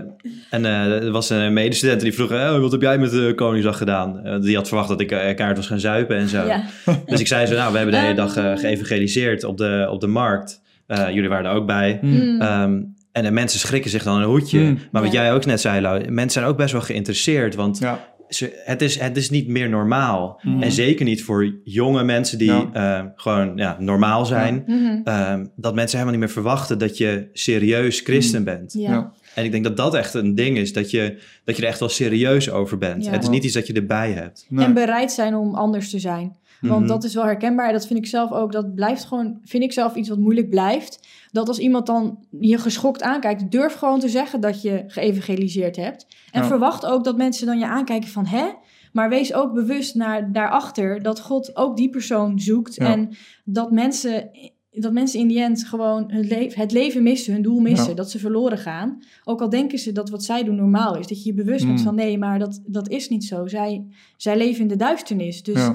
[0.50, 3.76] en eh, er was een medestudent die vroeg, "Oh, wat heb jij met de Koningsdag
[3.78, 4.40] gedaan?
[4.40, 6.46] Die had verwacht dat ik eh, kaart was gaan zuipen en zo.
[6.46, 6.62] ja.
[7.06, 10.00] Dus ik zei zo, nou, we hebben de hele dag eh, geëvangeliseerd op de, op
[10.00, 10.60] de markt.
[10.86, 11.98] Eh, jullie waren er ook bij.
[12.00, 12.06] Hm.
[12.06, 12.40] Mm.
[12.40, 12.80] Ehm,
[13.12, 14.60] en de mensen schrikken zich dan een hoedje.
[14.60, 14.78] Mm.
[14.92, 15.22] Maar wat Ja.
[15.22, 17.54] jij ook net zei, Lau, mensen zijn ook best wel geïnteresseerd.
[17.54, 18.08] Want Ja.
[18.28, 20.40] ze, het, is, het is niet meer normaal.
[20.42, 20.62] Mhm.
[20.62, 22.68] En zeker niet voor jonge mensen die Ja.
[22.72, 24.62] eh, gewoon ja, normaal zijn.
[24.66, 25.00] Mhm.
[25.04, 28.44] Ehm, dat mensen helemaal niet meer verwachten dat je serieus christen Mm.
[28.44, 28.72] bent.
[28.72, 28.90] ja.
[28.90, 29.12] Ja.
[29.34, 31.80] En ik denk dat dat echt een ding is, dat je, dat je er echt
[31.80, 33.04] wel serieus over bent.
[33.04, 33.10] Ja.
[33.10, 34.46] Het is niet iets dat je erbij hebt.
[34.48, 34.64] Nee.
[34.64, 36.36] En bereid zijn om anders te zijn.
[36.60, 36.88] Want Mhm.
[36.88, 37.72] dat is wel herkenbaar.
[37.72, 38.52] Dat vind ik zelf ook.
[38.52, 41.06] Dat blijft gewoon, vind ik zelf iets wat moeilijk blijft.
[41.32, 46.06] Dat als iemand dan je geschokt aankijkt, durf gewoon te zeggen dat je geëvangeliseerd hebt.
[46.32, 46.46] En Ja.
[46.48, 48.44] verwacht ook dat mensen dan je aankijken van hè.
[48.92, 52.74] Maar wees ook bewust naar daarachter dat God ook die persoon zoekt.
[52.74, 52.86] Ja.
[52.92, 53.10] En
[53.44, 54.30] dat mensen,
[54.70, 57.88] dat mensen in die end gewoon hun le- het leven missen, hun doel missen.
[57.88, 57.94] Ja.
[57.94, 58.98] Dat ze verloren gaan.
[59.24, 61.06] Ook al denken ze dat wat zij doen normaal is.
[61.06, 61.84] Dat je je bewust bent Mm.
[61.84, 63.46] van nee, maar dat, dat is niet zo.
[63.46, 63.84] Zij,
[64.16, 65.42] zij leven in de duisternis.
[65.42, 65.68] Dus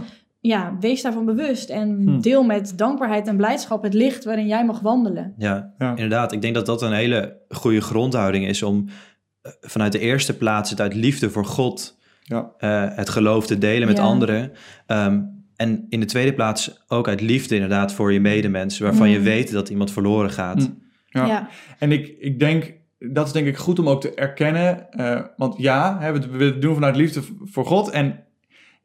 [0.45, 0.75] Ja.
[0.79, 2.19] wees daarvan bewust en Hm.
[2.19, 5.33] deel met dankbaarheid en blijdschap het licht waarin jij mag wandelen.
[5.37, 5.89] Ja, Ja.
[5.89, 6.31] inderdaad.
[6.31, 8.85] Ik denk dat dat een hele goede grondhouding is om
[9.41, 12.51] eh, vanuit de eerste plaats het uit liefde voor God Ja.
[12.57, 14.03] eh, het geloof te delen met Ja.
[14.03, 14.51] anderen.
[14.85, 15.21] Ehm,
[15.55, 19.51] en in de tweede plaats ook uit liefde inderdaad voor je medemens, waarvan je weet
[19.51, 20.59] dat iemand verloren gaat.
[20.59, 20.83] Mm.
[21.05, 21.25] Ja.
[21.27, 21.47] Ja,
[21.79, 24.91] En ik, ik denk, dat is denk ik goed om ook te erkennen.
[24.91, 27.89] eh, want ja, hè, we, we doen vanuit liefde voor God.
[27.89, 28.23] En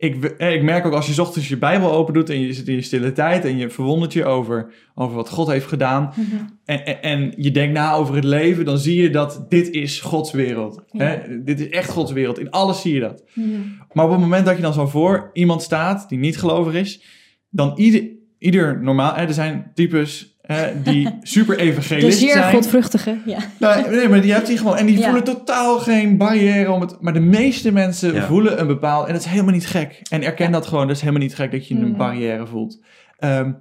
[0.00, 2.52] ik, eh, ik merk ook als je 's ochtends je Bijbel open doet en je
[2.52, 6.12] zit in je stille tijd en je verwondert je over, over wat God heeft gedaan.
[6.16, 6.36] Mhm.
[6.64, 10.00] En, en, en je denkt na over het leven, dan zie je dat dit is
[10.00, 10.82] Gods wereld.
[10.90, 11.04] Ja.
[11.04, 11.42] Hè?
[11.44, 12.38] Dit is echt Gods wereld.
[12.38, 13.24] In alles zie je dat.
[13.34, 13.48] Mhm.
[13.92, 17.02] Maar op het moment dat je dan zo voor iemand staat die niet gelovig is,
[17.50, 20.38] dan ieder, ieder normaal, hè, er zijn types
[20.82, 22.52] die super de evangelist zeer zijn.
[22.54, 23.16] godvruchtige.
[23.26, 23.38] Ja.
[23.58, 24.76] Nou, nee, maar die hebt die gewoon.
[24.76, 25.04] En die Ja.
[25.04, 26.96] voelen totaal geen barrière om het.
[27.00, 28.26] Maar de meeste mensen Ja.
[28.26, 29.06] voelen een bepaald.
[29.06, 30.00] En dat is helemaal niet gek.
[30.10, 30.86] En erken dat gewoon.
[30.86, 31.96] Dat is helemaal niet gek dat je een Mm.
[31.96, 32.80] barrière voelt.
[33.18, 33.52] Ehm,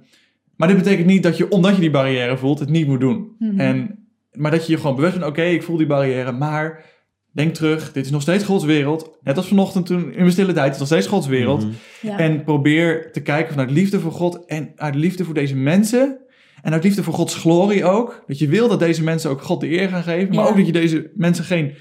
[0.56, 3.28] maar dit betekent niet dat je, omdat je die barrière voelt, het niet moet doen.
[3.38, 3.60] Mhm.
[3.60, 3.98] En,
[4.32, 6.32] maar dat je je gewoon bewust bent: oké, ik voel die barrière.
[6.32, 6.84] Maar
[7.32, 9.18] denk terug, dit is nog steeds Gods wereld.
[9.22, 11.62] Net als vanochtend toen in mijn stille tijd, het is nog steeds Gods wereld.
[11.64, 11.72] Mhm.
[12.00, 12.18] Ja.
[12.18, 16.18] En probeer te kijken vanuit liefde voor God en uit liefde voor deze mensen.
[16.62, 18.24] En uit liefde voor Gods glorie ook.
[18.26, 20.34] Dat je wil dat deze mensen ook God de eer gaan geven.
[20.34, 20.50] Maar Ja.
[20.50, 21.74] ook dat je deze mensen geen,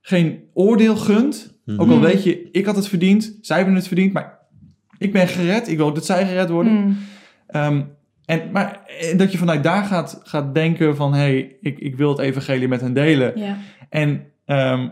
[0.00, 1.58] geen oordeel gunt.
[1.64, 1.80] Mhm.
[1.80, 4.12] Ook al weet je, ik had het verdiend, zij hebben het verdiend.
[4.12, 4.38] Maar
[4.98, 6.72] ik ben gered, ik wil ook dat zij gered worden.
[6.72, 6.92] Mhm.
[7.46, 7.82] Ehm,
[8.24, 11.12] en, maar en dat je vanuit daar gaat, gaat denken van...
[11.12, 13.32] hé, hey, ik, ik wil het evangelie met hen delen.
[13.38, 13.56] Ja.
[13.88, 14.88] En ehm,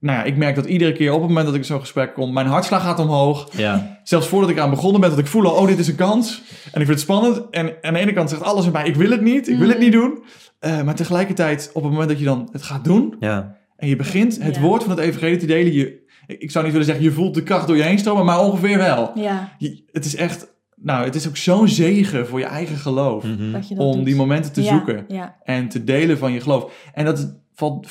[0.00, 2.14] nou ja, ik merk dat iedere keer op het moment dat ik in zo'n gesprek
[2.14, 2.32] kom...
[2.32, 3.48] mijn hartslag gaat omhoog.
[3.56, 5.94] Ja, Zelfs voordat ik aan begonnen ben, dat ik voel, al, oh, dit is een
[5.94, 6.42] kans.
[6.64, 7.42] En ik vind het spannend.
[7.50, 9.68] En aan de ene kant zegt alles in mij, ik wil het niet, ik wil
[9.68, 9.82] het Mm.
[9.82, 10.22] niet doen.
[10.58, 13.16] Eh, maar tegelijkertijd, op het moment dat je dan het gaat doen...
[13.20, 14.60] ja, en je begint het Ja.
[14.60, 15.72] woord van het evangelie te delen...
[15.72, 18.40] Je, ik zou niet willen zeggen, je voelt de kracht door je heen stromen, maar
[18.40, 19.10] ongeveer wel.
[19.14, 23.24] ja, Je- het is echt, nou, het is ook zo'n zegen voor je eigen geloof...
[23.24, 23.52] Mhm.
[23.52, 24.04] dat je dat om doet.
[24.04, 26.72] die momenten te Ja, zoeken Ja, en te delen van je geloof.
[26.94, 27.26] En dat is-
[27.60, 27.88] valt,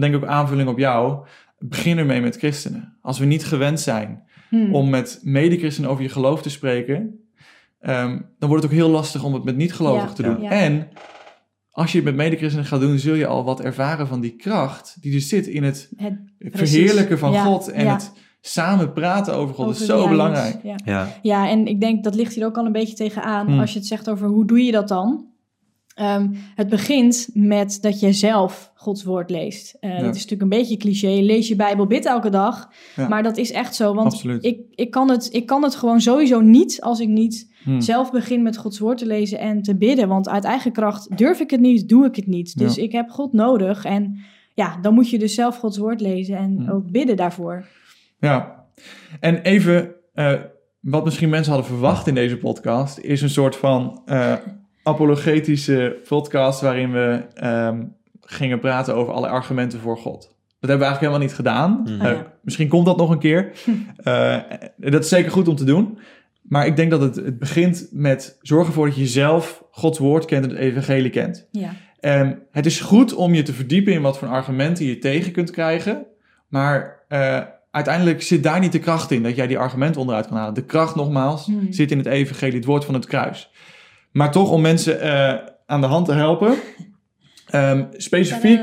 [0.00, 1.26] denk ik ook aanvulling op jou.
[1.58, 2.96] Begin ermee met christenen.
[3.02, 4.74] Als we niet gewend zijn Hm.
[4.74, 7.20] om met medechristenen over je geloof te spreken,
[7.80, 10.40] ehm, dan wordt het ook heel lastig om het met niet-gelovigen Ja, te doen.
[10.40, 10.50] ja.
[10.50, 10.88] En
[11.70, 14.96] als je het met medechristenen gaat doen, zul je al wat ervaren van die kracht
[15.00, 17.92] die er zit in het Het- verheerlijken van Ja, God en ja.
[17.92, 19.66] het samen praten over God.
[19.66, 20.56] over is zo belangrijk.
[20.84, 23.60] ja, Ja, en ik denk dat ligt hier ook al een beetje tegenaan Hmm.
[23.60, 25.24] als je het zegt over hoe doe je dat dan.
[25.94, 29.76] Ehm, het begint met dat je zelf Gods woord leest.
[29.80, 29.96] Eh, Ja.
[30.04, 31.20] Dat is natuurlijk een beetje cliché.
[31.20, 32.70] Lees je Bijbel, bid elke dag.
[32.96, 33.08] Ja.
[33.08, 33.94] Maar dat is echt zo.
[33.94, 34.44] Want Absoluut.
[34.44, 37.80] ik, ik, kan het, ik kan het gewoon sowieso niet als ik niet Hm.
[37.80, 40.08] zelf begin met Gods woord te lezen en te bidden.
[40.08, 42.58] Want uit eigen kracht durf ik het niet, doe ik het niet.
[42.58, 42.82] Dus Ja.
[42.82, 43.84] ik heb God nodig.
[43.84, 44.18] En
[44.54, 46.70] ja, dan moet je dus zelf Gods woord lezen en Hmm.
[46.70, 47.66] ook bidden daarvoor.
[48.18, 48.64] Ja,
[49.20, 50.32] en even eh,
[50.80, 54.34] wat misschien mensen hadden verwacht in deze podcast, is een soort van eh,
[54.82, 57.82] apologetische podcast waarin we ehm,
[58.20, 60.20] gingen praten over alle argumenten voor God.
[60.60, 61.80] Dat hebben we eigenlijk helemaal niet gedaan.
[61.84, 62.06] Mhm.
[62.06, 62.32] Eh, ja.
[62.42, 63.52] misschien komt dat nog een keer.
[64.00, 64.36] Eh,
[64.76, 65.98] dat is zeker goed om te doen.
[66.42, 70.24] Maar ik denk dat het, het begint met zorg ervoor dat je zelf Gods woord
[70.24, 71.48] kent en het evangelie kent.
[71.50, 71.74] Ja,
[72.50, 76.06] het is goed om je te verdiepen in wat voor argumenten je tegen kunt krijgen.
[76.48, 77.40] Maar eh,
[77.70, 80.54] uiteindelijk zit daar niet de kracht in dat jij die argumenten onderuit kan halen.
[80.54, 81.72] De kracht, nogmaals, Hmm.
[81.72, 83.50] zit in het evangelie, het woord van het kruis.
[84.12, 85.34] Maar toch om mensen eh,
[85.66, 86.54] aan de hand te helpen.
[87.50, 88.60] ehm, specifiek,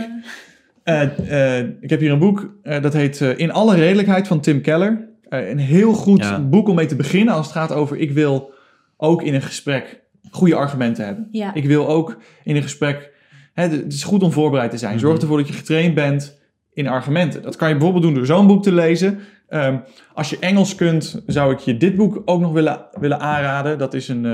[0.83, 4.61] eh, eh, ik heb hier een boek eh, dat heet In alle redelijkheid van Tim
[4.61, 5.07] Keller.
[5.29, 6.39] Eh, een heel goed Ja.
[6.39, 8.53] boek om mee te beginnen als het gaat over ik wil
[8.97, 11.27] ook in een gesprek goede argumenten hebben.
[11.31, 11.53] ja.
[11.53, 13.11] Ik wil ook in een gesprek.
[13.53, 14.99] Hè, het is goed om voorbereid te zijn.
[14.99, 15.21] Zorg Mhm.
[15.21, 16.39] ervoor dat je getraind bent
[16.73, 17.41] in argumenten.
[17.41, 19.19] Dat kan je bijvoorbeeld doen door zo'n boek te lezen.
[19.47, 19.77] Ehm,
[20.13, 23.77] als je Engels kunt, zou ik je dit boek ook nog willen, willen aanraden.
[23.77, 24.25] Dat is een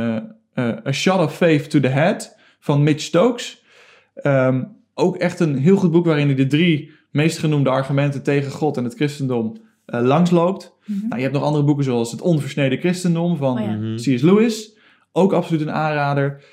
[0.57, 3.63] A Shot of Faith to the Head van Mitch Stokes.
[4.15, 4.63] Ehm,
[4.93, 8.77] ook echt een heel goed boek waarin hij de drie meest genoemde argumenten tegen God
[8.77, 10.73] en het christendom eh, langsloopt.
[10.85, 10.99] Mhm.
[11.01, 13.75] Nou, je hebt nog andere boeken zoals Het Onversneden Christendom van Oh ja.
[13.75, 13.95] Mhm.
[13.95, 14.21] C.S.
[14.21, 14.77] Lewis.
[15.11, 16.43] Ook absoluut een aanrader.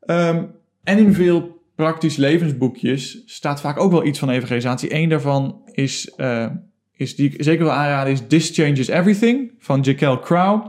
[0.00, 0.44] Ehm,
[0.84, 4.94] en in veel praktisch levensboekjes staat vaak ook wel iets van evangelisatie.
[4.94, 6.46] Eén daarvan is, eh,
[6.92, 10.66] is die ik zeker wil aanraden, is This Changes Everything van Jekyll Crow.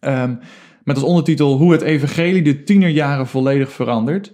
[0.00, 0.34] Ehm,
[0.88, 4.32] met als ondertitel Hoe het evangelie de tienerjaren volledig verandert.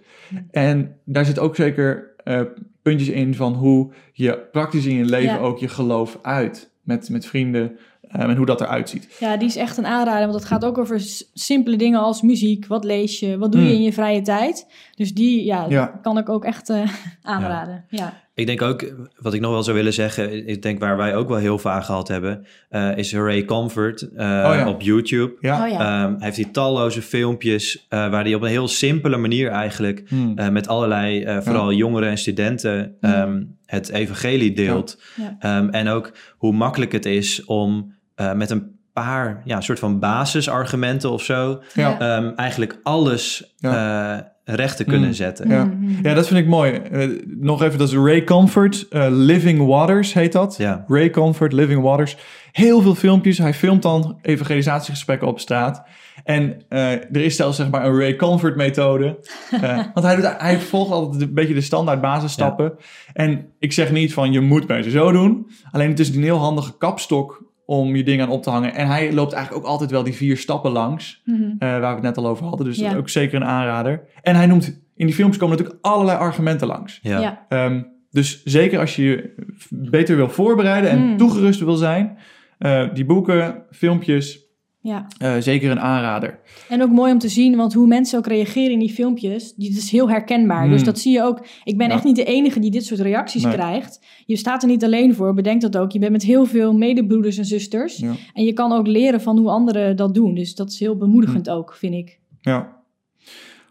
[0.50, 2.40] En daar zit ook zeker eh,
[2.82, 5.38] puntjes in van hoe je praktisch in je leven Ja.
[5.40, 6.72] ook je geloof uit.
[6.82, 7.76] Met, met vrienden
[8.08, 9.16] ehm, en hoe dat eruit ziet.
[9.20, 11.00] Ja, die is echt een aanrader, want het gaat ook over
[11.34, 12.66] simpele dingen als muziek.
[12.66, 13.38] Wat lees je?
[13.38, 13.74] Wat doe je Mm.
[13.74, 14.66] in je vrije tijd?
[14.94, 15.86] Dus die ja, Ja.
[16.02, 16.88] kan ik ook echt eh,
[17.22, 17.84] aanraden.
[17.88, 18.22] Ja.
[18.36, 21.28] Ik denk ook, wat ik nog wel zou willen zeggen, ik denk waar wij ook
[21.28, 24.68] wel heel vaak gehad hebben, eh, is Ray Comfort eh, ja.
[24.68, 25.34] op YouTube.
[25.40, 25.64] Ja.
[25.64, 25.78] Oh ja.
[25.78, 30.02] Ehm, hij heeft die talloze filmpjes eh, waar hij op een heel simpele manier eigenlijk
[30.08, 30.32] Hmm.
[30.38, 35.02] eh, met allerlei, eh, vooral jongeren en studenten, ehm, het evangelie deelt.
[35.16, 35.36] Ja.
[35.38, 39.98] Ehm, en ook hoe makkelijk het is om eh, met een paar, ja, soort van
[39.98, 41.98] basisargumenten of zo, Ja.
[41.98, 45.14] ehm, eigenlijk alles eh, recht te kunnen Mm.
[45.14, 45.48] zetten.
[45.48, 45.64] Ja.
[45.64, 46.06] Mhm.
[46.06, 46.72] ja, dat vind ik mooi.
[46.72, 48.86] Eh, nog even, dat is Ray Comfort.
[48.90, 50.54] eh, Living Waters heet dat.
[50.58, 50.84] Ja.
[50.88, 52.16] Ray Comfort, Living Waters.
[52.52, 53.38] Heel veel filmpjes.
[53.38, 55.82] Hij filmt dan evangelisatiegesprekken op straat.
[56.24, 59.18] En eh, er is zelfs zeg maar een Ray Comfort methode.
[59.50, 59.60] Eh,
[59.94, 62.72] want hij, doet, hij volgt altijd een beetje de standaard basisstappen.
[63.12, 65.50] En ik zeg niet van je moet beter zo doen.
[65.70, 68.74] Alleen het is een heel handige kapstok om je dingen aan op te hangen.
[68.74, 71.22] En hij loopt eigenlijk ook altijd wel die vier stappen langs.
[71.24, 71.42] Mhm.
[71.42, 72.66] eh, waar we het net al over hadden.
[72.66, 72.92] Dus dat Ja.
[72.92, 74.02] is ook zeker een aanrader.
[74.22, 76.98] En hij noemt, in die films komen natuurlijk allerlei argumenten langs.
[77.02, 77.20] Ja.
[77.20, 77.46] Ja.
[77.48, 79.34] Ehm, dus zeker als je je
[79.70, 81.16] beter wil voorbereiden en Mm.
[81.16, 82.18] toegerust wil zijn,
[82.58, 84.43] eh, die boeken, filmpjes,
[84.84, 85.06] ja.
[85.18, 86.38] eh, zeker een aanrader.
[86.68, 89.72] En ook mooi om te zien, want hoe mensen ook reageren in die filmpjes, die,
[89.72, 90.62] dat is heel herkenbaar.
[90.62, 90.70] Hmm.
[90.70, 91.46] Dus dat zie je ook.
[91.64, 91.94] Ik ben Ja.
[91.94, 93.52] echt niet de enige die dit soort reacties Nee.
[93.52, 94.00] krijgt.
[94.26, 95.90] Je staat er niet alleen voor, bedenk dat ook.
[95.92, 97.96] Je bent met heel veel medebroeders en zusters.
[97.96, 98.12] Ja.
[98.32, 100.34] En je kan ook leren van hoe anderen dat doen.
[100.34, 101.56] Dus dat is heel bemoedigend Hmm.
[101.56, 102.18] ook, vind ik.
[102.40, 102.76] Ja.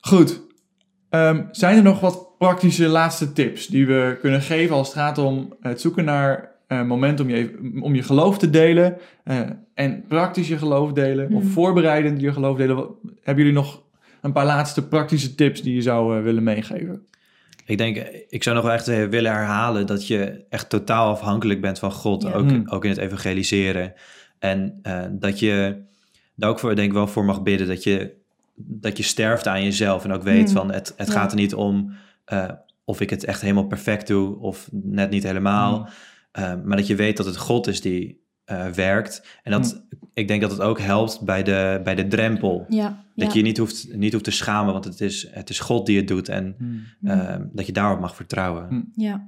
[0.02, 0.42] Goed.
[1.10, 5.18] Ehm, zijn er nog wat praktische laatste tips die we kunnen geven als het gaat
[5.18, 9.40] om het zoeken naar eh momenten om je, om je geloof te delen eh,
[9.74, 11.52] en praktisch je geloof delen of Hmm.
[11.52, 12.76] voorbereidend je geloof delen?
[12.76, 13.82] Wat- Hebben jullie nog
[14.22, 17.06] een paar laatste praktische tips die je zou eh, willen meegeven?
[17.66, 17.98] Ik denk,
[18.30, 22.24] ik zou nog wel echt willen herhalen dat je echt totaal afhankelijk bent van God,
[22.24, 22.32] Ja.
[22.34, 22.64] ook, Hmm.
[22.70, 23.94] ook in het evangeliseren.
[24.40, 25.82] En eh, dat je
[26.36, 28.14] daar ook voor, denk ik wel voor mag bidden, dat je,
[28.56, 30.56] dat je sterft aan jezelf en ook weet Hmm.
[30.58, 31.14] van het, het Ja.
[31.14, 31.94] gaat er niet om
[32.26, 32.50] eh,
[32.86, 35.90] of ik het echt helemaal perfect doe of net niet helemaal.
[36.34, 36.44] Hmm.
[36.44, 39.40] Eh, maar dat je weet dat het God is die eh, werkt.
[39.44, 42.66] En dat, ik denk dat het ook helpt bij de, bij de drempel.
[42.70, 43.34] Ja, Dat ja.
[43.34, 45.98] je je niet hoeft, niet hoeft te schamen, want het is, het is God die
[45.98, 46.30] het doet.
[46.30, 46.84] En Hmm.
[47.10, 48.68] eh, dat je daarop mag vertrouwen.
[48.68, 48.92] Hmm.
[48.96, 49.28] Ja.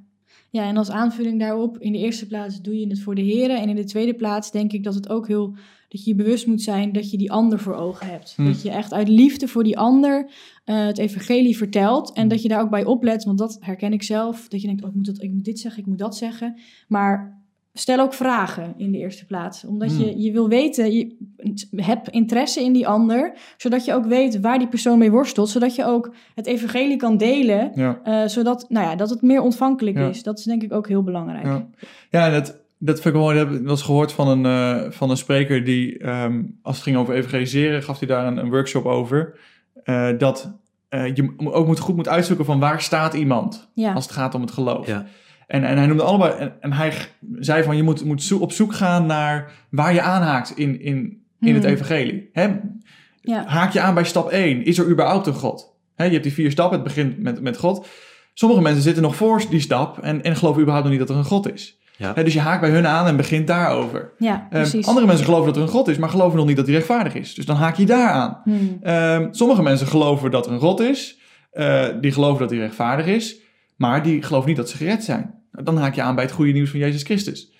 [0.49, 3.61] ja, en als aanvulling daarop, in de eerste plaats doe je het voor de heren.
[3.61, 5.55] En in de tweede plaats denk ik dat het ook heel,
[5.95, 8.33] dat je je bewust moet zijn dat je die ander voor ogen hebt.
[8.35, 8.45] Hm.
[8.45, 10.29] Dat je echt uit liefde voor die ander
[10.65, 12.13] eh, het evangelie vertelt.
[12.13, 14.47] En dat je daar ook bij oplet, want dat herken ik zelf.
[14.47, 16.59] Dat je denkt, oh, ik, moet dat, ik moet dit zeggen, ik moet dat zeggen.
[16.87, 19.65] Maar stel ook vragen in de eerste plaats.
[19.65, 20.01] Omdat Hm.
[20.01, 21.15] je, je wil weten, je
[21.75, 23.33] hebt interesse in die ander.
[23.57, 25.49] Zodat je ook weet waar die persoon mee worstelt.
[25.49, 27.71] Zodat je ook het evangelie kan delen.
[27.75, 27.99] Ja.
[28.03, 30.09] Eh, zodat nou ja, dat het meer ontvankelijk Ja.
[30.09, 30.23] is.
[30.23, 31.45] Dat is denk ik ook heel belangrijk.
[31.45, 31.67] Ja,
[32.09, 33.37] ja en dat, dat vind ik wel mooi.
[33.37, 36.75] Dat heb ik wel eens gehoord van een, eh, van een spreker die, ehm, als
[36.75, 39.37] het ging over evangeliseren, gaf hij daar een, een workshop over.
[39.83, 40.53] eh, dat
[40.89, 43.93] eh, je ook moet, goed moet uitzoeken van waar staat iemand Ja.
[43.93, 44.87] als het gaat om het geloof.
[44.87, 45.05] Ja.
[45.47, 46.93] En, en hij noemde allebei, en, en hij
[47.39, 51.23] zei van je moet, moet zo- op zoek gaan naar waar je aanhaakt in, in,
[51.39, 51.73] in het Hmm.
[51.73, 52.29] evangelie.
[52.33, 52.47] Hè?
[53.21, 53.45] Ja.
[53.45, 54.65] Haak je aan bij stap 1.
[54.65, 55.75] Is er überhaupt een God?
[55.95, 57.87] Hè, je hebt die vier stappen, het begint met, met God.
[58.33, 61.21] Sommige mensen zitten nog voor die stap en, en geloven überhaupt nog niet dat er
[61.23, 61.79] een God is.
[61.97, 62.11] Ja.
[62.15, 64.11] Hè, dus je haakt bij hun aan en begint daarover.
[64.17, 64.87] Ja, Ehm, precies.
[64.87, 67.13] andere mensen geloven dat er een God is, maar geloven nog niet dat hij rechtvaardig
[67.15, 67.33] is.
[67.35, 68.41] Dus dan haak je daar aan.
[68.43, 68.77] Hmm.
[68.81, 71.17] Ehm, sommige mensen geloven dat er een God is.
[71.51, 73.35] eh, die geloven dat hij rechtvaardig is.
[73.75, 75.33] Maar die geloven niet dat ze gered zijn.
[75.51, 77.51] Dan haak je aan bij het goede nieuws van Jezus Christus.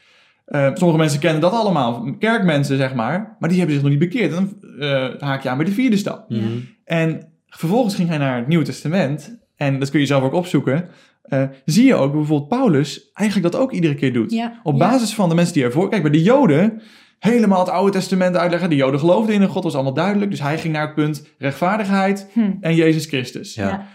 [0.45, 2.15] Ehm, sommige mensen kennen dat allemaal.
[2.19, 3.35] Kerkmensen, zeg maar.
[3.39, 4.33] Maar die hebben zich nog niet bekeerd.
[4.33, 6.25] En dan eh, haak je aan bij de vierde stap.
[6.27, 6.41] Ja.
[6.85, 9.37] En vervolgens ging hij naar het Nieuwe Testament.
[9.55, 10.87] En dat kun je zelf ook opzoeken.
[11.27, 14.31] Eh, zie je ook bijvoorbeeld Paulus eigenlijk dat ook iedere keer doet.
[14.31, 14.79] Ja, Op ja.
[14.79, 15.89] basis van de mensen die ervoor...
[15.89, 16.81] Kijk, bij de Joden
[17.19, 18.69] helemaal het Oude Testament uitleggen.
[18.69, 20.31] De Joden geloofden in een God, was allemaal duidelijk.
[20.31, 22.51] Dus hij ging naar het punt rechtvaardigheid Hm.
[22.61, 23.53] en Jezus Christus.
[23.53, 23.67] Ja.
[23.67, 23.85] Ja.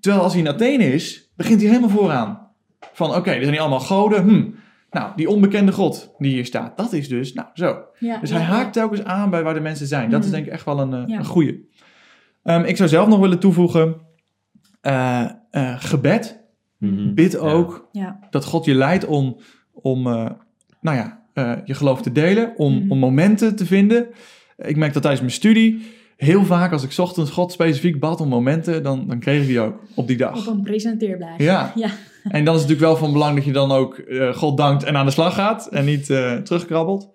[0.00, 2.48] Terwijl als hij in Athene is, begint hij helemaal vooraan.
[2.92, 4.22] Van oké, er zijn hier allemaal goden.
[4.28, 4.44] Hm.
[4.90, 7.78] Nou, die onbekende God die hier staat, dat is dus, nou zo.
[7.98, 8.52] Ja, Dus ja, hij ja.
[8.52, 10.10] haakt telkens aan bij waar de mensen zijn.
[10.10, 10.34] Dat is Mhm.
[10.34, 11.18] denk ik echt wel een, eh, Ja.
[11.18, 11.68] een goeie.
[12.42, 13.96] Ehm, ik zou zelf nog willen toevoegen,
[14.80, 16.42] eh, eh, gebed.
[16.84, 17.14] Mhm.
[17.14, 19.36] Bid ook Ja, dat God je leidt om,
[19.72, 20.30] om eh,
[20.80, 22.90] nou ja, eh, je geloof te delen, om, Mhm.
[22.90, 24.06] om momenten te vinden.
[24.56, 25.82] Ik merk dat tijdens mijn studie,
[26.16, 29.46] heel vaak als ik 's ochtends God specifiek bad om momenten, dan, dan kreeg ik
[29.46, 30.48] die ook op die dag.
[30.48, 31.44] op een presenteerblaadje.
[31.44, 31.72] Ja.
[31.74, 31.88] Ja.
[32.24, 34.82] En dan is het natuurlijk wel van belang dat je dan ook eh, God dankt
[34.84, 37.08] en aan de slag gaat en niet eh, terugkrabbelt.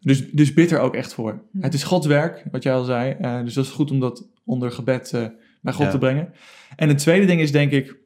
[0.00, 1.42] Dus, dus bid er ook echt voor.
[1.52, 1.60] Hm.
[1.62, 3.16] Het is Gods werk, wat jij al zei.
[3.20, 5.24] eh, dus dat is goed om dat onder gebed eh,
[5.62, 5.90] bij God Ja.
[5.90, 6.32] te brengen.
[6.76, 7.96] En het tweede ding is denk ik,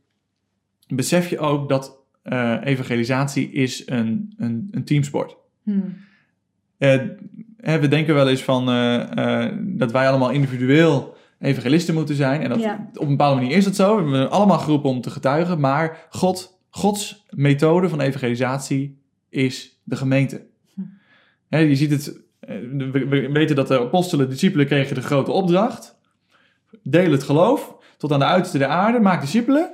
[0.88, 5.36] besef je ook dat eh, evangelisatie is een, een, een teamsport.
[5.62, 5.80] Hm.
[6.78, 7.00] Eh,
[7.56, 12.40] hè, we denken wel eens van eh, dat wij allemaal individueel evangelisten moeten zijn.
[12.40, 12.90] En dat, Ja.
[12.94, 14.04] op een bepaalde manier is dat zo.
[14.04, 15.60] We zijn allemaal geroepen om te getuigen.
[15.60, 20.46] Maar God Gods methode van evangelisatie is de gemeente.
[20.74, 20.80] Hm.
[21.48, 25.30] Hè, je ziet het, we we weten dat de apostelen, de discipelen kregen de grote
[25.32, 25.98] opdracht.
[26.82, 29.70] Deel het geloof tot aan de uiterste der aarde, maak discipelen.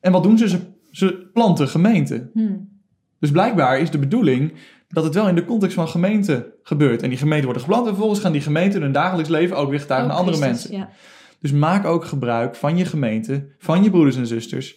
[0.00, 0.48] En wat doen ze?
[0.48, 2.30] Ze, ze planten gemeente.
[2.32, 2.56] Hm.
[3.20, 4.52] Dus blijkbaar is de bedoeling
[4.88, 7.02] dat het wel in de context van gemeente gebeurt.
[7.02, 9.80] En die gemeenten worden geplant en vervolgens gaan die gemeenten hun dagelijks leven ook weer
[9.80, 10.88] getuigen Ook naar andere Christus, mensen.
[10.88, 10.94] Ja.
[11.40, 14.76] Dus maak ook gebruik van je gemeente, van je broeders en zusters.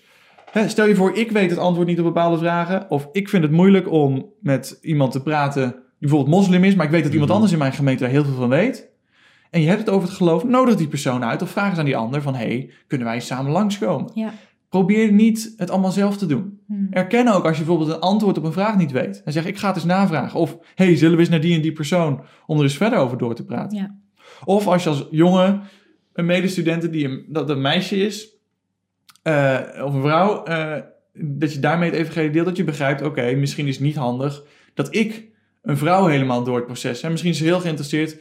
[0.51, 2.85] Hè, stel je voor, ik weet het antwoord niet op bepaalde vragen.
[2.89, 6.75] Of ik vind het moeilijk om met iemand te praten die bijvoorbeeld moslim is.
[6.75, 7.35] Maar ik weet dat iemand Mhm.
[7.35, 8.89] anders in mijn gemeente daar heel veel van weet.
[9.49, 10.43] En je hebt het over het geloof.
[10.43, 12.35] Nodig die persoon uit of vraag eens aan die ander van...
[12.35, 14.11] hey, kunnen wij samen langskomen?
[14.13, 14.33] Ja.
[14.71, 16.59] Probeer niet het allemaal zelf te doen.
[16.67, 16.73] Hm.
[16.91, 19.21] Erken ook als je bijvoorbeeld een antwoord op een vraag niet weet.
[19.25, 20.39] En zeg ik ga het eens navragen.
[20.39, 23.17] Of hey, zullen we eens naar die en die persoon om er eens verder over
[23.17, 23.77] door te praten.
[23.77, 23.95] Ja.
[24.43, 25.61] Of als je als jongen
[26.13, 28.27] een medestudente die een, dat een meisje is,
[29.23, 30.75] eh, of een vrouw, eh,
[31.13, 34.43] dat je daarmee het evangelie deelt, dat je begrijpt, oké, misschien is het niet handig
[34.73, 35.25] dat ik
[35.61, 38.17] een vrouw helemaal door het proces, en misschien is ze heel geïnteresseerd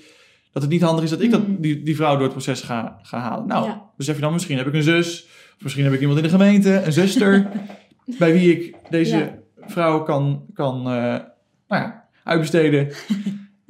[0.52, 1.60] dat het niet handig is dat ik dat, Mhm.
[1.60, 3.46] die, die vrouw door het proces ga, ga halen.
[3.46, 3.90] Nou, Ja.
[3.96, 5.26] besef je dan, misschien heb ik een zus,
[5.60, 7.48] misschien heb ik iemand in de gemeente, een zuster,
[8.18, 9.38] bij wie ik deze Ja.
[9.66, 11.24] vrouw kan, kan eh, nou
[11.68, 12.88] ja, uitbesteden.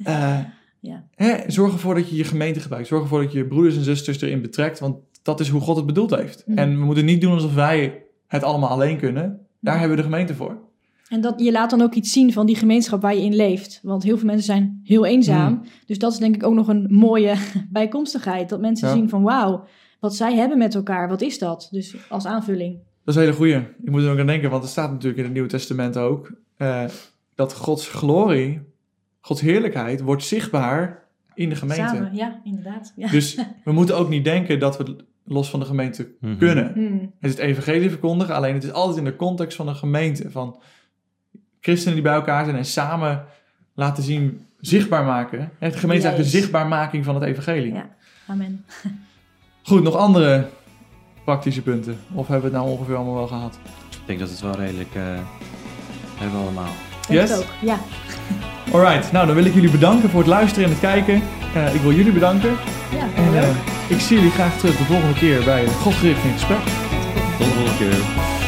[0.03, 0.39] Eh,
[0.79, 1.03] Ja.
[1.15, 2.87] hè, zorg ervoor dat je je gemeente gebruikt.
[2.87, 5.85] Zorg ervoor dat je broeders en zusters erin betrekt, want dat is hoe God het
[5.85, 6.43] bedoeld heeft.
[6.47, 6.57] Mhm.
[6.57, 9.39] En we moeten niet doen alsof wij het allemaal alleen kunnen.
[9.59, 10.57] Daar hebben we de gemeente voor.
[11.09, 13.79] En dat, je laat dan ook iets zien van die gemeenschap waar je in leeft.
[13.83, 15.53] Want heel veel mensen zijn heel eenzaam.
[15.53, 15.61] Mm.
[15.85, 17.33] Dus dat is denk ik ook nog een mooie
[17.69, 18.49] bijkomstigheid.
[18.49, 18.93] Dat mensen Ja.
[18.93, 19.63] zien van wauw,
[20.01, 21.67] wat zij hebben met elkaar, wat is dat?
[21.71, 22.73] Dus als aanvulling.
[23.03, 23.55] Dat is een hele goeie.
[23.55, 26.31] Ik moet er ook aan denken, want er staat natuurlijk in het Nieuwe Testament ook...
[26.57, 26.83] eh,
[27.35, 28.61] dat Gods glorie,
[29.19, 31.83] Gods heerlijkheid, wordt zichtbaar in de gemeente.
[31.85, 32.93] Samen, ja, inderdaad.
[32.95, 33.09] Ja.
[33.09, 33.35] Dus
[33.65, 34.95] we moeten ook niet denken dat we
[35.25, 36.37] los van de gemeente Mhm.
[36.37, 36.71] kunnen.
[36.73, 36.99] Hmm.
[37.19, 40.31] Het is het evangelie verkondigen, alleen het is altijd in de context van een gemeente.
[40.31, 40.61] Van
[41.59, 43.25] christenen die bij elkaar zijn en samen
[43.73, 45.39] laten zien, zichtbaar maken.
[45.39, 47.73] De gemeente is eigenlijk de zichtbaarmaking van het evagelie.
[47.73, 47.89] Ja.
[48.27, 48.65] Amen.
[49.63, 50.47] Goed, nog andere
[51.23, 51.99] praktische punten?
[52.13, 53.57] Of hebben we het nou ongeveer allemaal wel gehad?
[53.89, 55.01] Ik denk dat het wel redelijk eh,
[56.17, 56.71] hebben we allemaal.
[57.09, 57.37] Yes?
[57.37, 57.45] ook.
[57.61, 57.77] Ja,
[58.73, 61.21] Alright, nou dan wil ik jullie bedanken voor het luisteren en het kijken.
[61.55, 62.49] Eh, ik wil jullie bedanken.
[62.91, 63.49] ja En eh,
[63.87, 66.63] ik zie jullie graag terug de volgende keer bij God gericht in gesprek.
[67.37, 68.40] Tot de volgende keer.